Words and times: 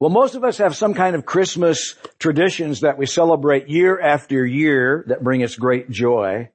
Well, 0.00 0.08
most 0.08 0.34
of 0.34 0.44
us 0.44 0.56
have 0.56 0.74
some 0.74 0.94
kind 0.94 1.14
of 1.14 1.26
Christmas 1.26 1.94
traditions 2.18 2.80
that 2.80 2.96
we 2.96 3.04
celebrate 3.04 3.68
year 3.68 4.00
after 4.00 4.46
year 4.46 5.04
that 5.08 5.22
bring 5.22 5.42
us 5.42 5.56
great 5.56 5.90
joy. 5.90 6.48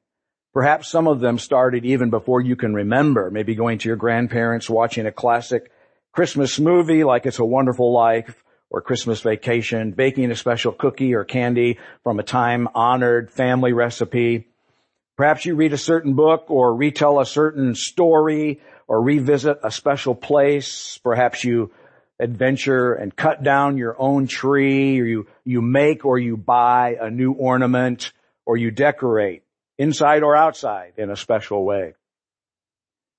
Perhaps 0.51 0.89
some 0.89 1.07
of 1.07 1.19
them 1.19 1.37
started 1.37 1.85
even 1.85 2.09
before 2.09 2.41
you 2.41 2.55
can 2.55 2.73
remember, 2.73 3.29
maybe 3.29 3.53
going 3.53 3.77
to 3.77 3.87
your 3.87 3.97
grandparents, 3.97 4.67
watching 4.67 5.05
a 5.05 5.11
classic 5.11 5.71
Christmas 6.11 6.59
movie 6.59 7.03
like 7.03 7.27
It's 7.27 7.37
a 7.37 7.45
Wonderful 7.45 7.93
Life 7.93 8.43
or 8.71 8.81
Christmas 8.81 9.21
Vacation, 9.21 9.91
baking 9.91 10.31
a 10.31 10.35
special 10.35 10.71
cookie 10.71 11.13
or 11.13 11.23
candy 11.23 11.77
from 12.01 12.17
a 12.17 12.23
time 12.23 12.67
honored 12.73 13.29
family 13.29 13.73
recipe. 13.73 14.47
Perhaps 15.17 15.45
you 15.45 15.53
read 15.53 15.73
a 15.73 15.77
certain 15.77 16.15
book 16.15 16.45
or 16.47 16.75
retell 16.75 17.19
a 17.19 17.27
certain 17.27 17.75
story 17.75 18.59
or 18.87 19.03
revisit 19.03 19.59
a 19.63 19.69
special 19.69 20.15
place. 20.15 20.97
Perhaps 21.03 21.43
you 21.43 21.71
adventure 22.19 22.93
and 22.93 23.15
cut 23.15 23.43
down 23.43 23.77
your 23.77 23.95
own 23.99 24.27
tree 24.27 24.99
or 24.99 25.05
you, 25.05 25.27
you 25.43 25.61
make 25.61 26.05
or 26.05 26.17
you 26.17 26.37
buy 26.37 26.97
a 26.99 27.09
new 27.09 27.33
ornament 27.33 28.13
or 28.45 28.57
you 28.57 28.71
decorate 28.71 29.43
inside 29.77 30.23
or 30.23 30.35
outside 30.35 30.93
in 30.97 31.09
a 31.09 31.15
special 31.15 31.65
way. 31.65 31.93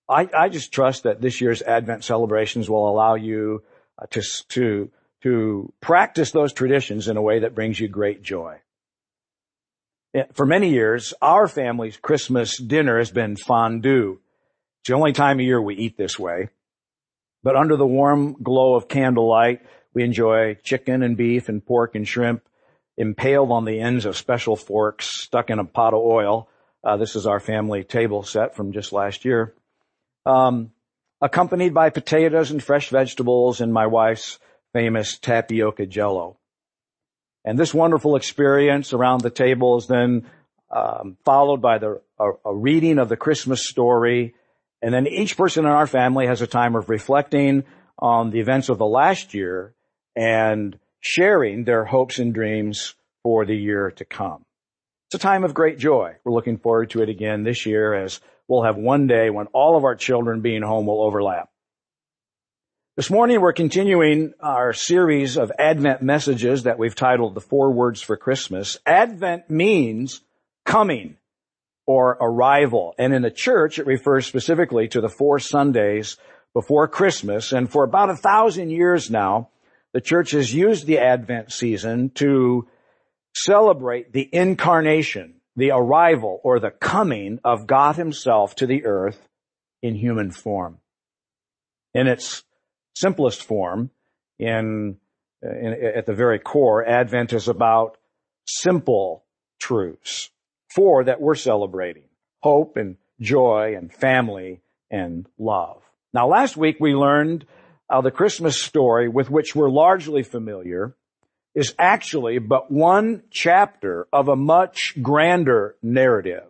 I, 0.09 0.29
I 0.37 0.49
just 0.49 0.73
trust 0.73 1.03
that 1.03 1.21
this 1.21 1.41
year's 1.41 1.63
Advent 1.63 2.05
celebrations 2.05 2.71
will 2.71 2.89
allow 2.89 3.17
you 3.17 3.65
uh, 3.99 4.07
to, 4.11 4.23
to, 4.51 4.91
to 5.23 5.73
practice 5.81 6.31
those 6.31 6.53
traditions 6.53 7.09
in 7.09 7.17
a 7.17 7.23
way 7.23 7.41
that 7.41 7.55
brings 7.55 7.79
you 7.81 7.89
great 7.89 8.23
joy. 8.23 8.59
For 10.33 10.47
many 10.47 10.71
years, 10.71 11.13
our 11.21 11.47
family's 11.47 11.99
Christmas 11.99 12.57
dinner 12.57 12.99
has 12.99 13.11
been 13.11 13.37
fondue. 13.37 14.19
It's 14.81 14.89
the 14.89 14.95
only 14.95 15.13
time 15.13 15.39
of 15.39 15.45
year 15.45 15.61
we 15.61 15.75
eat 15.75 15.99
this 15.99 16.19
way. 16.19 16.49
But 17.43 17.57
under 17.57 17.77
the 17.77 17.87
warm 17.87 18.37
glow 18.43 18.75
of 18.75 18.89
candlelight, 18.89 19.63
we 19.95 20.05
enjoy 20.05 20.55
chicken 20.63 21.03
and 21.03 21.17
beef 21.17 21.49
and 21.49 21.65
pork 21.65 21.95
and 21.95 22.07
shrimp 22.07 22.43
impaled 22.97 23.51
on 23.51 23.65
the 23.65 23.81
ends 23.81 24.07
of 24.07 24.17
special 24.17 24.57
forks 24.57 25.07
stuck 25.07 25.51
in 25.51 25.59
a 25.59 25.65
pot 25.65 25.95
of 25.95 26.01
oil. 26.01 26.49
Uh, 26.83 26.97
this 26.97 27.17
is 27.17 27.27
our 27.27 27.41
family 27.41 27.85
table 27.85 28.23
set 28.23 28.55
from 28.55 28.73
just 28.73 28.93
last 28.93 29.25
year. 29.25 29.55
Um, 30.25 30.73
accompanied 31.21 31.75
by 31.75 31.91
potatoes 31.91 32.51
and 32.51 32.63
fresh 32.63 32.91
vegetables 32.91 33.61
and 33.61 33.73
my 33.73 33.87
wife's 33.87 34.39
famous 34.73 35.19
tapioca 35.19 35.87
jello. 35.87 36.39
And 37.45 37.59
this 37.59 37.73
wonderful 37.73 38.17
experience 38.17 38.93
around 38.93 39.21
the 39.21 39.31
table 39.31 39.79
is 39.79 39.87
then 39.87 40.27
um, 40.71 41.17
followed 41.25 41.63
by 41.63 41.79
the 41.79 42.01
a, 42.19 42.31
a 42.45 42.55
reading 42.55 42.99
of 42.99 43.09
the 43.09 43.17
Christmas 43.17 43.67
story 43.67 44.35
and 44.83 44.93
then 44.93 45.07
each 45.07 45.37
person 45.37 45.65
in 45.65 45.71
our 45.71 45.87
family 45.87 46.27
has 46.27 46.43
a 46.43 46.47
time 46.47 46.77
of 46.77 46.89
reflecting 46.89 47.65
on 47.99 48.31
the 48.31 48.41
events 48.41 48.69
of 48.69 48.79
the 48.79 48.87
last 48.87 49.35
year 49.35 49.75
and 50.15 50.79
sharing 51.01 51.65
their 51.65 51.85
hopes 51.85 52.19
and 52.19 52.35
dreams 52.35 52.95
for 53.23 53.45
the 53.45 53.57
year 53.57 53.91
to 53.93 54.05
come. 54.05 54.45
It's 55.09 55.15
a 55.15 55.19
time 55.19 55.45
of 55.45 55.55
great 55.55 55.79
joy. 55.79 56.17
We're 56.25 56.33
looking 56.33 56.59
forward 56.59 56.91
to 56.91 57.03
it 57.03 57.09
again 57.09 57.45
this 57.45 57.65
year 57.65 57.95
as 57.95 58.21
we'll 58.49 58.65
have 58.65 58.77
one 58.77 59.07
day 59.07 59.31
when 59.31 59.47
all 59.49 59.77
of 59.77 59.85
our 59.85 59.95
children 59.95 60.41
being 60.41 60.63
home 60.63 60.87
will 60.87 61.03
overlap. 61.03 61.49
This 62.97 63.11
morning 63.11 63.41
we're 63.41 63.53
continuing 63.53 64.33
our 64.41 64.73
series 64.73 65.37
of 65.37 65.53
Advent 65.59 66.03
messages 66.03 66.63
that 66.63 66.79
we've 66.79 66.95
titled 66.95 67.35
The 67.35 67.41
Four 67.41 67.73
Words 67.73 68.01
for 68.01 68.17
Christmas. 68.17 68.79
Advent 68.87 69.51
means 69.51 70.23
coming 70.65 71.19
or 71.87 72.17
arrival. 72.21 72.95
And 72.99 73.15
in 73.15 73.23
the 73.23 73.31
church, 73.31 73.79
it 73.79 73.87
refers 73.87 74.27
specifically 74.27 74.89
to 74.89 75.01
the 75.01 75.09
four 75.09 75.39
Sundays 75.39 76.17
before 76.53 76.89
Christmas. 76.89 77.53
And 77.53 77.71
for 77.71 77.85
about 77.85 78.11
a 78.11 78.17
thousand 78.17 78.71
years 78.71 79.11
now, 79.11 79.51
the 79.93 80.01
church 80.01 80.33
has 80.33 80.53
used 80.53 80.87
the 80.87 80.99
Advent 80.99 81.53
season 81.53 82.11
to 82.17 82.69
celebrate 83.35 84.13
the 84.13 84.29
incarnation, 84.33 85.35
the 85.55 85.71
arrival 85.71 86.41
or 86.43 86.59
the 86.59 86.71
coming 86.71 87.39
of 87.45 87.67
God 87.67 87.97
himself 87.97 88.57
to 88.57 88.67
the 88.67 88.85
earth 88.85 89.29
in 89.83 89.95
human 89.95 90.31
form. 90.31 90.79
In 91.95 92.09
its 92.09 92.43
simplest 92.95 93.43
form, 93.43 93.91
in, 94.39 94.97
in 95.43 95.93
at 95.97 96.05
the 96.05 96.15
very 96.15 96.39
core, 96.39 96.87
Advent 96.87 97.33
is 97.33 97.49
about 97.49 97.97
simple 98.47 99.25
truths 99.59 100.31
four 100.77 101.05
that 101.05 101.21
we're 101.21 101.35
celebrating. 101.35 102.05
Hope 102.43 102.77
and 102.77 102.99
joy 103.19 103.75
and 103.77 103.93
family 103.93 104.61
and 104.91 105.27
love. 105.39 105.83
Now 106.13 106.29
last 106.29 106.57
week 106.57 106.77
we 106.79 106.95
learned 106.95 107.47
the 107.91 108.11
Christmas 108.11 108.61
story 108.61 109.09
with 109.09 109.31
which 109.31 109.57
we're 109.57 109.71
largely 109.71 110.23
familiar 110.23 110.95
is 111.55 111.75
actually 111.79 112.39
but 112.39 112.71
one 112.71 113.23
chapter 113.31 114.07
of 114.13 114.29
a 114.29 114.37
much 114.37 114.93
grander 115.01 115.77
narrative 115.83 116.45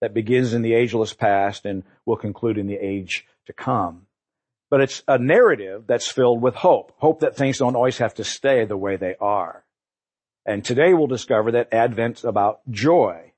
that 0.00 0.14
begins 0.14 0.54
in 0.54 0.62
the 0.62 0.74
ageless 0.74 1.12
past 1.12 1.66
and 1.66 1.82
will 2.06 2.16
conclude 2.16 2.56
in 2.56 2.68
the 2.68 2.78
age 2.78 3.26
to 3.46 3.52
come. 3.52 4.06
But 4.70 4.80
it's 4.82 5.02
a 5.08 5.18
narrative 5.18 5.84
that's 5.88 6.06
filled 6.06 6.40
with 6.40 6.54
hope. 6.54 6.92
Hope 6.98 7.20
that 7.20 7.36
things 7.36 7.58
don't 7.58 7.74
always 7.74 7.98
have 7.98 8.14
to 8.14 8.24
stay 8.24 8.64
the 8.64 8.76
way 8.76 8.94
they 8.94 9.16
are. 9.20 9.64
And 10.46 10.64
today 10.64 10.94
we'll 10.94 11.08
discover 11.08 11.52
that 11.52 11.72
Advent's 11.72 12.22
about 12.22 12.60
joy 12.70 13.29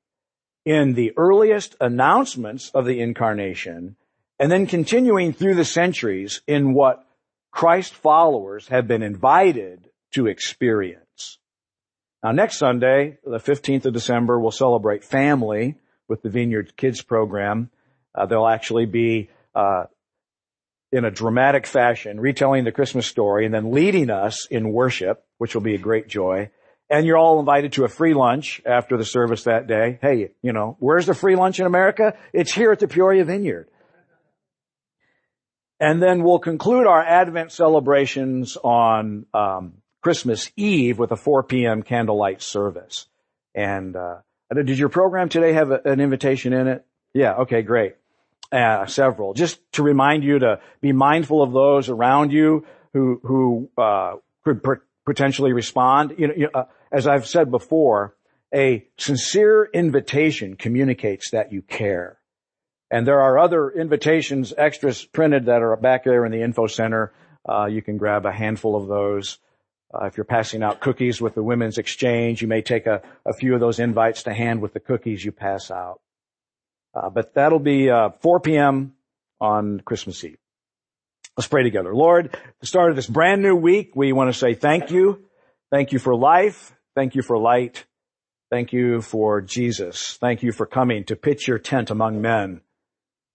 in 0.64 0.94
the 0.94 1.12
earliest 1.16 1.74
announcements 1.80 2.70
of 2.70 2.86
the 2.86 3.00
incarnation 3.00 3.96
and 4.38 4.50
then 4.50 4.66
continuing 4.66 5.32
through 5.32 5.54
the 5.54 5.64
centuries 5.64 6.40
in 6.46 6.74
what 6.74 7.04
Christ 7.50 7.94
followers 7.94 8.68
have 8.68 8.88
been 8.88 9.02
invited 9.02 9.88
to 10.12 10.26
experience. 10.26 11.38
Now 12.22 12.32
next 12.32 12.58
Sunday, 12.58 13.18
the 13.24 13.38
15th 13.38 13.86
of 13.86 13.92
December, 13.92 14.38
we'll 14.38 14.50
celebrate 14.50 15.04
family 15.04 15.76
with 16.08 16.22
the 16.22 16.28
Vineyard 16.28 16.76
Kids 16.76 17.02
program. 17.02 17.70
Uh, 18.14 18.26
they'll 18.26 18.46
actually 18.46 18.86
be 18.86 19.30
uh, 19.54 19.84
in 20.92 21.04
a 21.04 21.10
dramatic 21.10 21.66
fashion 21.66 22.20
retelling 22.20 22.64
the 22.64 22.72
Christmas 22.72 23.06
story 23.06 23.46
and 23.46 23.54
then 23.54 23.72
leading 23.72 24.10
us 24.10 24.46
in 24.46 24.72
worship, 24.72 25.24
which 25.38 25.54
will 25.54 25.62
be 25.62 25.74
a 25.74 25.78
great 25.78 26.06
joy 26.06 26.50
and 26.92 27.06
you're 27.06 27.16
all 27.16 27.40
invited 27.40 27.72
to 27.72 27.84
a 27.84 27.88
free 27.88 28.12
lunch 28.12 28.60
after 28.66 28.98
the 28.98 29.04
service 29.04 29.44
that 29.44 29.66
day. 29.66 29.98
Hey, 30.02 30.32
you 30.42 30.52
know, 30.52 30.76
where's 30.78 31.06
the 31.06 31.14
free 31.14 31.36
lunch 31.36 31.58
in 31.58 31.64
America? 31.64 32.18
It's 32.34 32.52
here 32.52 32.70
at 32.70 32.80
the 32.80 32.86
Peoria 32.86 33.24
Vineyard. 33.24 33.68
And 35.80 36.02
then 36.02 36.22
we'll 36.22 36.38
conclude 36.38 36.86
our 36.86 37.02
Advent 37.02 37.50
celebrations 37.50 38.58
on 38.62 39.24
um, 39.32 39.78
Christmas 40.02 40.52
Eve 40.54 40.98
with 40.98 41.12
a 41.12 41.16
4 41.16 41.44
p.m. 41.44 41.82
candlelight 41.82 42.42
service. 42.42 43.06
And 43.54 43.96
uh, 43.96 44.18
did 44.54 44.78
your 44.78 44.90
program 44.90 45.30
today 45.30 45.54
have 45.54 45.70
a, 45.70 45.80
an 45.86 45.98
invitation 45.98 46.52
in 46.52 46.68
it? 46.68 46.84
Yeah. 47.14 47.36
Okay. 47.36 47.62
Great. 47.62 47.96
Uh, 48.52 48.84
several. 48.84 49.32
Just 49.32 49.60
to 49.72 49.82
remind 49.82 50.24
you 50.24 50.40
to 50.40 50.60
be 50.82 50.92
mindful 50.92 51.42
of 51.42 51.52
those 51.52 51.88
around 51.88 52.32
you 52.32 52.66
who 52.92 53.18
who 53.24 53.70
uh, 53.78 54.16
could 54.44 54.62
potentially 55.06 55.54
respond. 55.54 56.14
You 56.18 56.28
know, 56.28 56.34
you, 56.36 56.50
uh, 56.54 56.64
as 56.92 57.06
I've 57.06 57.26
said 57.26 57.50
before, 57.50 58.14
a 58.54 58.86
sincere 58.98 59.64
invitation 59.72 60.56
communicates 60.56 61.30
that 61.30 61.52
you 61.52 61.62
care. 61.62 62.18
And 62.90 63.06
there 63.06 63.22
are 63.22 63.38
other 63.38 63.70
invitations, 63.70 64.52
extras 64.56 65.02
printed 65.02 65.46
that 65.46 65.62
are 65.62 65.74
back 65.76 66.04
there 66.04 66.26
in 66.26 66.32
the 66.32 66.42
info 66.42 66.66
center. 66.66 67.12
Uh, 67.48 67.64
you 67.64 67.80
can 67.80 67.96
grab 67.96 68.26
a 68.26 68.32
handful 68.32 68.76
of 68.76 68.86
those. 68.86 69.38
Uh, 69.92 70.04
if 70.04 70.18
you're 70.18 70.24
passing 70.24 70.62
out 70.62 70.80
cookies 70.80 71.20
with 71.20 71.34
the 71.34 71.42
women's 71.42 71.78
exchange, 71.78 72.42
you 72.42 72.48
may 72.48 72.60
take 72.60 72.86
a, 72.86 73.02
a, 73.24 73.32
few 73.32 73.54
of 73.54 73.60
those 73.60 73.78
invites 73.78 74.24
to 74.24 74.32
hand 74.32 74.60
with 74.60 74.74
the 74.74 74.80
cookies 74.80 75.24
you 75.24 75.32
pass 75.32 75.70
out. 75.70 76.00
Uh, 76.94 77.08
but 77.08 77.34
that'll 77.34 77.58
be 77.58 77.90
uh, 77.90 78.10
4 78.20 78.40
p.m. 78.40 78.92
on 79.40 79.80
Christmas 79.80 80.22
Eve. 80.24 80.38
Let's 81.36 81.48
pray 81.48 81.62
together. 81.62 81.94
Lord, 81.94 82.36
the 82.60 82.66
start 82.66 82.90
of 82.90 82.96
this 82.96 83.06
brand 83.06 83.42
new 83.42 83.56
week, 83.56 83.92
we 83.94 84.12
want 84.12 84.32
to 84.32 84.38
say 84.38 84.52
thank 84.52 84.90
you. 84.90 85.24
Thank 85.70 85.92
you 85.92 85.98
for 85.98 86.14
life. 86.14 86.74
Thank 86.94 87.14
you 87.14 87.22
for 87.22 87.38
light. 87.38 87.84
Thank 88.50 88.72
you 88.72 89.00
for 89.00 89.40
Jesus. 89.40 90.18
Thank 90.20 90.42
you 90.42 90.52
for 90.52 90.66
coming 90.66 91.04
to 91.04 91.16
pitch 91.16 91.48
your 91.48 91.58
tent 91.58 91.90
among 91.90 92.20
men. 92.20 92.60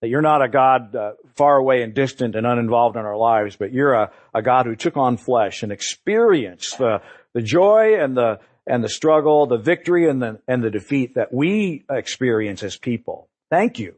That 0.02 0.10
you're 0.10 0.22
not 0.22 0.44
a 0.44 0.48
God 0.48 0.96
uh, 0.96 1.14
far 1.36 1.58
away 1.58 1.82
and 1.82 1.96
distant 1.96 2.36
and 2.36 2.46
uninvolved 2.46 2.96
in 2.96 3.04
our 3.04 3.18
lives, 3.18 3.56
but 3.56 3.74
you're 3.74 3.94
a, 3.94 4.12
a 4.36 4.44
God 4.44 4.68
who 4.68 4.76
took 4.76 4.96
on 4.96 5.18
flesh 5.18 5.64
and 5.64 5.72
experienced 5.72 6.78
the, 6.78 7.02
the 7.34 7.42
joy 7.42 7.96
and 8.00 8.16
the, 8.16 8.40
and 8.68 8.84
the 8.84 8.90
struggle, 8.90 9.48
the 9.48 9.58
victory 9.58 10.08
and 10.08 10.22
the, 10.22 10.40
and 10.48 10.64
the 10.64 10.70
defeat 10.70 11.16
that 11.16 11.34
we 11.34 11.84
experience 11.90 12.62
as 12.62 12.78
people. 12.78 13.28
Thank 13.50 13.80
you. 13.80 13.96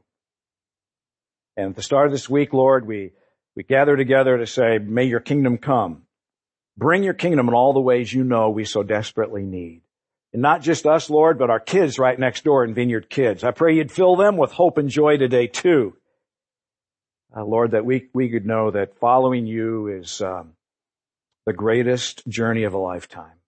And 1.57 1.71
at 1.71 1.75
the 1.75 1.83
start 1.83 2.05
of 2.05 2.13
this 2.13 2.29
week, 2.29 2.53
Lord, 2.53 2.87
we, 2.87 3.11
we 3.57 3.63
gather 3.63 3.97
together 3.97 4.37
to 4.37 4.47
say, 4.47 4.77
may 4.77 5.03
your 5.03 5.19
kingdom 5.19 5.57
come. 5.57 6.03
Bring 6.79 7.03
your 7.03 7.13
kingdom 7.13 7.49
in 7.49 7.53
all 7.53 7.73
the 7.73 7.81
ways 7.81 8.13
you 8.13 8.23
know 8.23 8.49
we 8.49 8.63
so 8.63 8.83
desperately 8.83 9.43
need. 9.43 9.81
And 10.31 10.41
not 10.41 10.61
just 10.61 10.85
us, 10.85 11.09
Lord, 11.09 11.37
but 11.37 11.49
our 11.49 11.59
kids 11.59 11.99
right 11.99 12.17
next 12.17 12.45
door 12.45 12.63
in 12.63 12.73
Vineyard 12.73 13.09
Kids. 13.09 13.43
I 13.43 13.51
pray 13.51 13.75
you'd 13.75 13.91
fill 13.91 14.15
them 14.15 14.37
with 14.37 14.53
hope 14.53 14.77
and 14.77 14.87
joy 14.87 15.17
today 15.17 15.47
too. 15.47 15.97
Uh, 17.35 17.43
Lord, 17.43 17.71
that 17.71 17.85
we, 17.85 18.07
we 18.13 18.29
could 18.29 18.45
know 18.45 18.71
that 18.71 18.97
following 18.97 19.45
you 19.45 19.87
is 19.87 20.21
um, 20.21 20.53
the 21.45 21.51
greatest 21.51 22.25
journey 22.29 22.63
of 22.63 22.73
a 22.73 22.77
lifetime. 22.77 23.39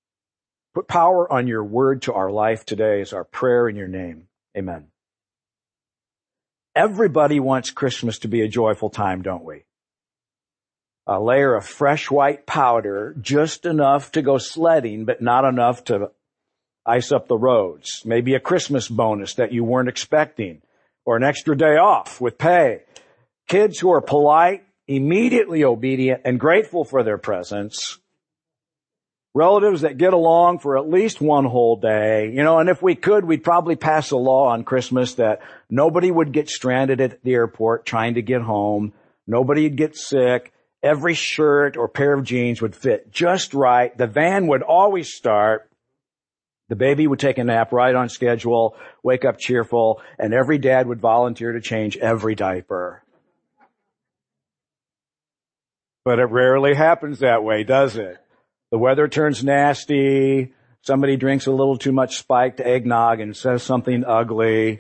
Put 0.74 0.90
power 0.90 1.32
on 1.32 1.48
your 1.48 1.64
word 1.64 2.02
to 2.04 2.14
our 2.14 2.32
life 2.32 2.66
today 2.66 3.00
is 3.00 3.14
our 3.14 3.24
prayer 3.24 3.70
in 3.70 3.78
your 3.78 3.88
name. 3.88 4.28
Amen. 4.58 4.88
Everybody 6.76 7.40
wants 7.40 7.70
Christmas 7.70 8.20
to 8.20 8.28
be 8.28 8.42
a 8.42 8.50
joyful 8.50 8.90
time, 8.90 9.22
don't 9.22 9.46
we? 9.46 9.64
A 11.12 11.20
layer 11.20 11.56
of 11.56 11.66
fresh 11.66 12.10
white 12.10 12.46
powder, 12.46 13.14
just 13.20 13.66
enough 13.66 14.14
to 14.14 14.22
go 14.22 14.38
sledding, 14.38 15.04
but 15.04 15.22
not 15.22 15.44
enough 15.44 15.84
to 15.86 16.12
ice 16.86 17.12
up 17.12 17.28
the 17.28 17.38
roads. 17.38 18.02
Maybe 18.06 18.34
a 18.34 18.40
Christmas 18.40 18.88
bonus 18.88 19.34
that 19.34 19.52
you 19.52 19.66
weren't 19.66 19.90
expecting, 19.90 20.62
or 21.04 21.18
an 21.18 21.24
extra 21.24 21.58
day 21.58 21.76
off 21.76 22.22
with 22.22 22.38
pay. 22.38 22.84
Kids 23.50 23.78
who 23.78 23.92
are 23.92 24.00
polite, 24.00 24.64
immediately 24.88 25.66
obedient, 25.66 26.22
and 26.24 26.40
grateful 26.40 26.86
for 26.86 27.04
their 27.04 27.18
presents 27.18 28.00
relatives 29.34 29.82
that 29.82 29.98
get 29.98 30.14
along 30.14 30.60
for 30.60 30.78
at 30.78 30.90
least 30.90 31.22
one 31.22 31.46
whole 31.46 31.78
day, 31.78 32.32
you 32.34 32.44
know, 32.44 32.60
and 32.60 32.70
if 32.70 32.82
we 32.82 32.96
could, 32.96 33.26
we'd 33.26 33.44
probably 33.44 33.76
pass 33.76 34.12
a 34.12 34.18
law 34.18 34.50
on 34.50 34.64
Christmas 34.64 35.16
that 35.16 35.42
nobody 35.70 36.12
would 36.12 36.32
get 36.32 36.50
stranded 36.50 37.00
at 37.00 37.24
the 37.24 37.34
airport 37.34 37.86
trying 37.86 38.16
to 38.16 38.22
get 38.22 38.42
home. 38.42 38.94
Nobody'd 39.28 39.78
get 39.78 39.96
sick. 39.96 40.52
Every 40.84 41.14
shirt 41.14 41.78
or 41.78 41.88
pair 41.88 42.14
of 42.14 42.24
jeans 42.24 42.62
would 42.62 42.76
fit 42.76 43.12
just 43.12 43.54
right. 43.54 43.96
The 43.96 44.08
van 44.08 44.48
would 44.48 44.64
always 44.64 45.14
start. 45.14 45.70
The 46.70 46.76
baby 46.76 47.06
would 47.06 47.20
take 47.20 47.38
a 47.38 47.44
nap 47.44 47.72
right 47.72 47.94
on 47.94 48.10
schedule, 48.10 48.76
wake 49.04 49.26
up 49.26 49.38
cheerful, 49.38 50.02
and 50.18 50.34
every 50.34 50.58
dad 50.58 50.88
would 50.88 51.02
volunteer 51.02 51.52
to 51.52 51.62
change 51.62 51.98
every 51.98 52.34
diaper. 52.34 53.04
But 56.04 56.20
it 56.20 56.26
rarely 56.26 56.74
happens 56.74 57.20
that 57.20 57.44
way, 57.44 57.64
does 57.64 57.96
it? 57.98 58.18
The 58.72 58.78
weather 58.78 59.08
turns 59.08 59.44
nasty. 59.44 60.54
Somebody 60.82 61.16
drinks 61.16 61.46
a 61.46 61.52
little 61.52 61.78
too 61.78 61.92
much 61.92 62.18
spiked 62.18 62.60
eggnog 62.60 63.20
and 63.20 63.38
says 63.38 63.62
something 63.62 64.04
ugly. 64.06 64.80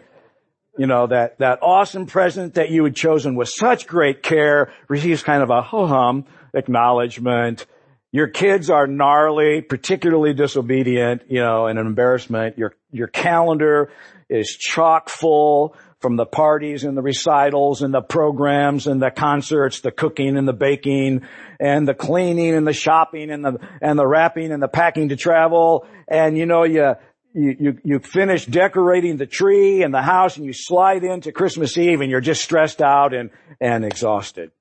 You 0.81 0.87
know, 0.87 1.05
that, 1.05 1.37
that 1.37 1.59
awesome 1.61 2.07
present 2.07 2.55
that 2.55 2.71
you 2.71 2.83
had 2.83 2.95
chosen 2.95 3.35
with 3.35 3.49
such 3.49 3.85
great 3.85 4.23
care 4.23 4.73
receives 4.87 5.21
kind 5.21 5.43
of 5.43 5.51
a 5.51 5.61
ho-hum 5.61 6.25
acknowledgement. 6.55 7.67
Your 8.11 8.27
kids 8.27 8.71
are 8.71 8.87
gnarly, 8.87 9.61
particularly 9.61 10.33
disobedient, 10.33 11.21
you 11.27 11.39
know, 11.39 11.67
and 11.67 11.77
an 11.77 11.85
embarrassment. 11.85 12.57
Your, 12.57 12.73
your 12.91 13.05
calendar 13.05 13.91
is 14.27 14.57
chock 14.57 15.09
full 15.09 15.75
from 15.99 16.15
the 16.15 16.25
parties 16.25 16.83
and 16.83 16.97
the 16.97 17.03
recitals 17.03 17.83
and 17.83 17.93
the 17.93 18.01
programs 18.01 18.87
and 18.87 18.99
the 18.99 19.11
concerts, 19.11 19.81
the 19.81 19.91
cooking 19.91 20.35
and 20.35 20.47
the 20.47 20.53
baking 20.53 21.21
and 21.59 21.87
the 21.87 21.93
cleaning 21.93 22.55
and 22.55 22.65
the 22.65 22.73
shopping 22.73 23.29
and 23.29 23.45
the, 23.45 23.59
and 23.83 23.99
the 23.99 24.07
wrapping 24.07 24.51
and 24.51 24.63
the 24.63 24.67
packing 24.67 25.09
to 25.09 25.15
travel. 25.15 25.85
And 26.07 26.39
you 26.39 26.47
know, 26.47 26.63
you, 26.63 26.95
you, 27.33 27.55
you, 27.59 27.77
you 27.83 27.99
finish 27.99 28.45
decorating 28.45 29.17
the 29.17 29.25
tree 29.25 29.83
and 29.83 29.93
the 29.93 30.01
house 30.01 30.37
and 30.37 30.45
you 30.45 30.53
slide 30.53 31.03
into 31.03 31.31
Christmas 31.31 31.77
Eve 31.77 32.01
and 32.01 32.11
you're 32.11 32.21
just 32.21 32.43
stressed 32.43 32.81
out 32.81 33.13
and, 33.13 33.29
and 33.59 33.85
exhausted. 33.85 34.51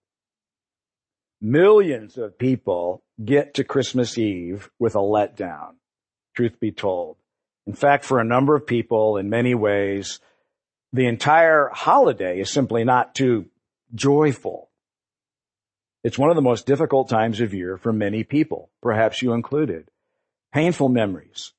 Millions 1.40 2.18
of 2.18 2.38
people 2.38 3.02
get 3.22 3.54
to 3.54 3.64
Christmas 3.64 4.18
Eve 4.18 4.70
with 4.78 4.94
a 4.94 4.98
letdown, 4.98 5.74
truth 6.34 6.60
be 6.60 6.70
told. 6.70 7.16
In 7.66 7.74
fact, 7.74 8.04
for 8.04 8.20
a 8.20 8.24
number 8.24 8.54
of 8.54 8.66
people, 8.66 9.16
in 9.16 9.30
many 9.30 9.54
ways, 9.54 10.20
the 10.92 11.06
entire 11.06 11.70
holiday 11.72 12.40
is 12.40 12.50
simply 12.50 12.84
not 12.84 13.14
too 13.14 13.46
joyful. 13.94 14.70
It's 16.02 16.18
one 16.18 16.30
of 16.30 16.36
the 16.36 16.42
most 16.42 16.66
difficult 16.66 17.08
times 17.08 17.40
of 17.40 17.54
year 17.54 17.76
for 17.76 17.92
many 17.92 18.24
people, 18.24 18.70
perhaps 18.82 19.22
you 19.22 19.32
included. 19.32 19.88
Painful 20.52 20.88
memories, 20.88 21.52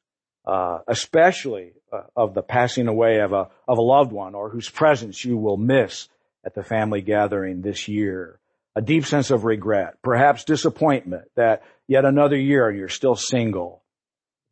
uh, 0.52 0.80
especially 0.86 1.72
uh, 1.94 2.02
of 2.14 2.34
the 2.34 2.42
passing 2.42 2.90
away 2.90 3.22
of 3.22 3.32
a 3.32 3.48
of 3.70 3.78
a 3.78 3.82
loved 3.82 4.12
one 4.12 4.36
or 4.36 4.50
whose 4.50 4.70
presence 4.70 5.24
you 5.24 5.38
will 5.38 5.56
miss 5.56 6.10
at 6.46 6.54
the 6.54 6.64
family 6.64 7.02
gathering 7.02 7.62
this 7.62 7.88
year. 7.88 8.38
A 8.76 8.82
deep 8.82 9.06
sense 9.06 9.32
of 9.32 9.46
regret, 9.46 10.02
perhaps 10.02 10.44
disappointment 10.44 11.24
that 11.38 11.64
yet 11.88 12.04
another 12.04 12.36
year 12.36 12.70
you're 12.70 12.90
still 12.90 13.16
single. 13.16 13.82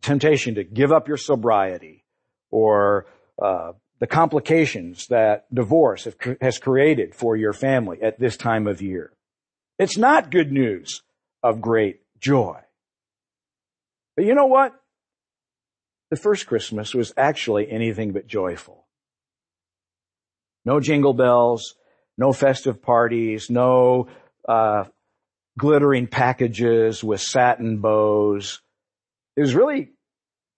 Temptation 0.01 0.55
to 0.55 0.63
give 0.63 0.93
up 0.93 1.09
your 1.09 1.17
sobriety 1.17 2.05
or 2.49 3.05
uh, 3.41 3.73
the 3.99 4.07
complications 4.07 5.07
that 5.07 5.53
divorce 5.53 6.07
has 6.39 6.59
created 6.59 7.13
for 7.13 7.35
your 7.35 7.51
family 7.51 8.01
at 8.01 8.17
this 8.17 8.37
time 8.37 8.67
of 8.67 8.81
year. 8.81 9.11
It's 9.77 9.97
not 9.97 10.31
good 10.31 10.53
news 10.53 11.01
of 11.43 11.59
great 11.59 11.99
joy. 12.21 12.61
But 14.15 14.23
you 14.23 14.33
know 14.33 14.45
what? 14.45 14.78
The 16.09 16.17
first 16.17 16.47
Christmas 16.47 16.93
was 16.93 17.13
actually 17.17 17.69
anything 17.69 18.11
but 18.13 18.27
joyful. 18.27 18.87
No 20.65 20.79
jingle 20.79 21.13
bells, 21.13 21.75
no 22.17 22.33
festive 22.33 22.81
parties, 22.81 23.49
no 23.49 24.07
uh, 24.47 24.85
glittering 25.57 26.07
packages 26.07 27.03
with 27.03 27.21
satin 27.21 27.77
bows. 27.77 28.61
It 29.35 29.41
was 29.41 29.55
really 29.55 29.91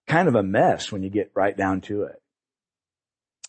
kind 0.08 0.28
of 0.28 0.36
a 0.36 0.44
mess 0.44 0.92
when 0.92 1.04
you 1.04 1.10
get 1.10 1.32
right 1.36 1.56
down 1.56 1.82
to 1.82 2.04
it. 2.04 2.22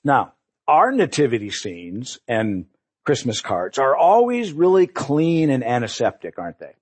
Now, 0.04 0.34
our 0.66 0.92
nativity 0.92 1.50
scenes 1.50 2.18
and 2.26 2.66
Christmas 3.04 3.40
cards 3.40 3.78
are 3.78 3.96
always 3.96 4.52
really 4.52 4.86
clean 4.86 5.50
and 5.50 5.64
antiseptic, 5.64 6.38
aren't 6.38 6.58
they? 6.58 6.74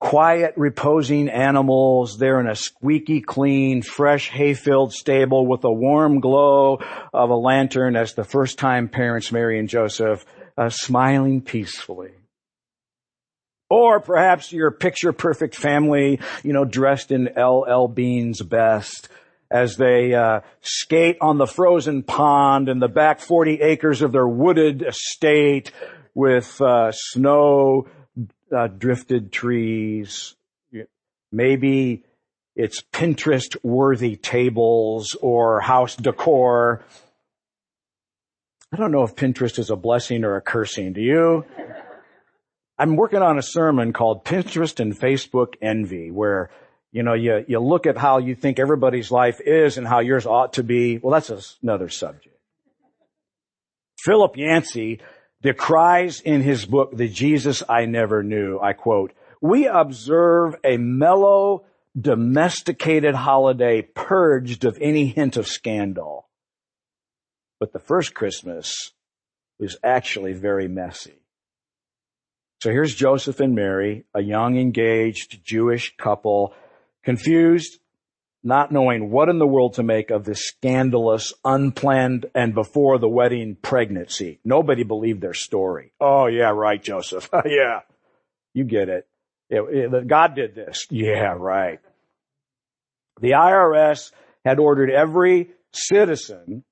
Quiet, 0.00 0.54
reposing 0.56 1.28
animals. 1.28 2.16
They're 2.16 2.40
in 2.40 2.48
a 2.48 2.56
squeaky 2.56 3.20
clean, 3.20 3.82
fresh, 3.82 4.30
hay-filled 4.30 4.94
stable 4.94 5.46
with 5.46 5.62
a 5.64 5.72
warm 5.72 6.20
glow 6.20 6.80
of 7.12 7.28
a 7.28 7.34
lantern 7.34 7.96
as 7.96 8.14
the 8.14 8.24
first 8.24 8.58
time 8.58 8.88
parents, 8.88 9.30
Mary 9.30 9.58
and 9.58 9.68
Joseph, 9.68 10.24
uh, 10.56 10.70
smiling 10.70 11.42
peacefully. 11.42 12.12
Or 13.68 14.00
perhaps 14.00 14.52
your 14.52 14.70
picture 14.70 15.12
perfect 15.12 15.54
family, 15.54 16.18
you 16.42 16.54
know, 16.54 16.64
dressed 16.64 17.12
in 17.12 17.28
LL 17.36 17.86
Bean's 17.86 18.40
best, 18.42 19.08
as 19.50 19.76
they 19.76 20.14
uh, 20.14 20.40
skate 20.62 21.18
on 21.20 21.36
the 21.36 21.46
frozen 21.46 22.02
pond 22.02 22.68
in 22.68 22.78
the 22.78 22.88
back 22.88 23.20
40 23.20 23.60
acres 23.60 24.00
of 24.00 24.12
their 24.12 24.26
wooded 24.26 24.82
estate 24.82 25.72
with 26.14 26.60
uh, 26.60 26.90
snow 26.92 27.86
uh, 28.56 28.66
drifted 28.68 29.32
trees. 29.32 30.34
Maybe 31.32 32.04
it's 32.56 32.82
Pinterest 32.92 33.56
worthy 33.62 34.16
tables 34.16 35.16
or 35.20 35.60
house 35.60 35.96
decor. 35.96 36.84
I 38.72 38.76
don't 38.76 38.92
know 38.92 39.02
if 39.02 39.14
Pinterest 39.14 39.58
is 39.58 39.70
a 39.70 39.76
blessing 39.76 40.24
or 40.24 40.36
a 40.36 40.40
cursing. 40.40 40.92
Do 40.92 41.00
you? 41.00 41.44
I'm 42.78 42.96
working 42.96 43.22
on 43.22 43.38
a 43.38 43.42
sermon 43.42 43.92
called 43.92 44.24
Pinterest 44.24 44.80
and 44.80 44.98
Facebook 44.98 45.54
Envy 45.60 46.10
where 46.10 46.50
you 46.92 47.04
know, 47.04 47.14
you, 47.14 47.44
you 47.46 47.60
look 47.60 47.86
at 47.86 47.96
how 47.96 48.18
you 48.18 48.34
think 48.34 48.58
everybody's 48.58 49.10
life 49.10 49.40
is 49.40 49.78
and 49.78 49.86
how 49.86 50.00
yours 50.00 50.26
ought 50.26 50.54
to 50.54 50.64
be. 50.64 50.98
Well, 50.98 51.12
that's 51.12 51.56
another 51.62 51.88
subject. 51.88 52.36
Philip 53.98 54.36
Yancey 54.36 55.00
decries 55.42 56.20
in 56.20 56.42
his 56.42 56.66
book, 56.66 56.96
The 56.96 57.08
Jesus 57.08 57.62
I 57.68 57.86
Never 57.86 58.22
Knew, 58.22 58.58
I 58.60 58.72
quote, 58.72 59.12
we 59.40 59.66
observe 59.66 60.56
a 60.62 60.76
mellow, 60.76 61.64
domesticated 61.98 63.14
holiday 63.14 63.82
purged 63.82 64.64
of 64.64 64.78
any 64.80 65.06
hint 65.06 65.36
of 65.36 65.46
scandal. 65.46 66.28
But 67.58 67.72
the 67.72 67.78
first 67.78 68.14
Christmas 68.14 68.92
was 69.58 69.76
actually 69.82 70.34
very 70.34 70.68
messy. 70.68 71.20
So 72.62 72.70
here's 72.70 72.94
Joseph 72.94 73.40
and 73.40 73.54
Mary, 73.54 74.04
a 74.14 74.22
young 74.22 74.58
engaged 74.58 75.42
Jewish 75.42 75.96
couple 75.96 76.54
confused, 77.02 77.79
not 78.42 78.72
knowing 78.72 79.10
what 79.10 79.28
in 79.28 79.38
the 79.38 79.46
world 79.46 79.74
to 79.74 79.82
make 79.82 80.10
of 80.10 80.24
this 80.24 80.46
scandalous, 80.46 81.32
unplanned, 81.44 82.26
and 82.34 82.54
before 82.54 82.98
the 82.98 83.08
wedding 83.08 83.56
pregnancy. 83.60 84.40
Nobody 84.44 84.82
believed 84.82 85.20
their 85.20 85.34
story. 85.34 85.92
Oh 86.00 86.26
yeah, 86.26 86.50
right, 86.50 86.82
Joseph. 86.82 87.28
yeah, 87.44 87.80
you 88.54 88.64
get 88.64 88.88
it. 88.88 89.06
it, 89.48 89.60
it 89.60 90.06
God 90.06 90.34
did 90.34 90.54
this. 90.54 90.86
Yeah, 90.90 91.34
right. 91.36 91.80
The 93.20 93.32
IRS 93.32 94.12
had 94.44 94.58
ordered 94.58 94.90
every 94.90 95.50
citizen 95.72 96.64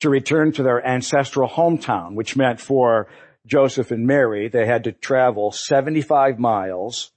to 0.00 0.10
return 0.10 0.52
to 0.52 0.62
their 0.62 0.86
ancestral 0.86 1.48
hometown, 1.48 2.14
which 2.14 2.36
meant 2.36 2.60
for 2.60 3.08
Joseph 3.46 3.90
and 3.90 4.06
Mary, 4.06 4.48
they 4.48 4.66
had 4.66 4.84
to 4.84 4.92
travel 4.92 5.52
75 5.52 6.38
miles 6.38 7.12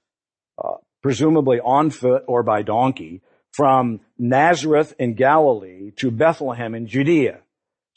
uh, 0.63 0.75
presumably 1.01 1.59
on 1.59 1.89
foot 1.89 2.23
or 2.27 2.43
by 2.43 2.61
donkey, 2.61 3.21
from 3.53 3.99
Nazareth 4.17 4.93
in 4.99 5.15
Galilee 5.15 5.91
to 5.97 6.11
Bethlehem 6.11 6.75
in 6.75 6.87
Judea. 6.87 7.39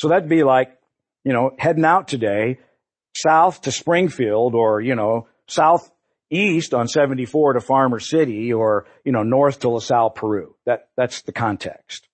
So 0.00 0.09
that'd 0.09 0.28
be 0.28 0.42
like, 0.42 0.76
you 1.25 1.32
know, 1.32 1.52
heading 1.59 1.85
out 1.85 2.09
today, 2.09 2.59
south 3.16 3.62
to 3.62 3.73
Springfield 3.73 4.54
or, 4.54 4.80
you 4.80 4.94
know, 4.94 5.28
southeast 5.47 6.75
on 6.75 6.88
74 6.88 7.54
to 7.54 7.61
Farmer 7.61 8.00
City 8.00 8.52
or, 8.52 8.87
you 9.04 9.12
know, 9.12 9.23
north 9.23 9.61
to 9.61 9.68
La 9.68 9.78
Salle, 9.78 10.11
Peru. 10.11 10.56
That, 10.66 10.88
that's 10.97 11.23
the 11.23 11.32
context. 11.32 12.09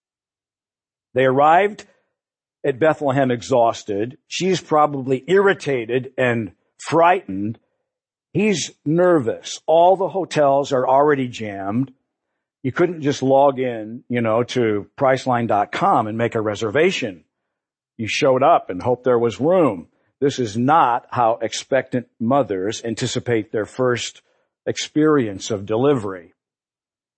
They 1.15 1.25
arrived 1.25 1.87
at 2.65 2.79
Bethlehem 2.79 3.31
exhausted. 3.31 4.19
She's 4.27 4.61
probably 4.61 5.25
irritated 5.27 6.13
and 6.19 6.53
frightened. 6.79 7.59
He's 8.33 8.73
nervous. 8.85 9.59
All 9.67 9.97
the 9.97 10.09
hotels 10.09 10.73
are 10.73 10.87
already 10.87 11.29
jammed. 11.29 11.93
You 12.63 12.73
couldn't 12.73 13.03
just 13.03 13.23
log 13.23 13.59
in, 13.59 14.05
you 14.09 14.21
know, 14.21 14.43
to 14.43 14.89
priceline.com 14.97 16.07
and 16.07 16.19
make 16.19 16.35
a 16.35 16.41
reservation. 16.41 17.25
You 17.97 18.09
showed 18.09 18.43
up 18.43 18.71
and 18.71 18.83
hoped 18.83 19.05
there 19.05 19.19
was 19.19 19.41
room. 19.41 19.89
This 20.21 20.39
is 20.39 20.57
not 20.57 21.07
how 21.11 21.39
expectant 21.41 22.09
mothers 22.19 22.83
anticipate 22.85 23.53
their 23.53 23.67
first 23.67 24.23
experience 24.67 25.51
of 25.51 25.67
delivery. 25.67 26.35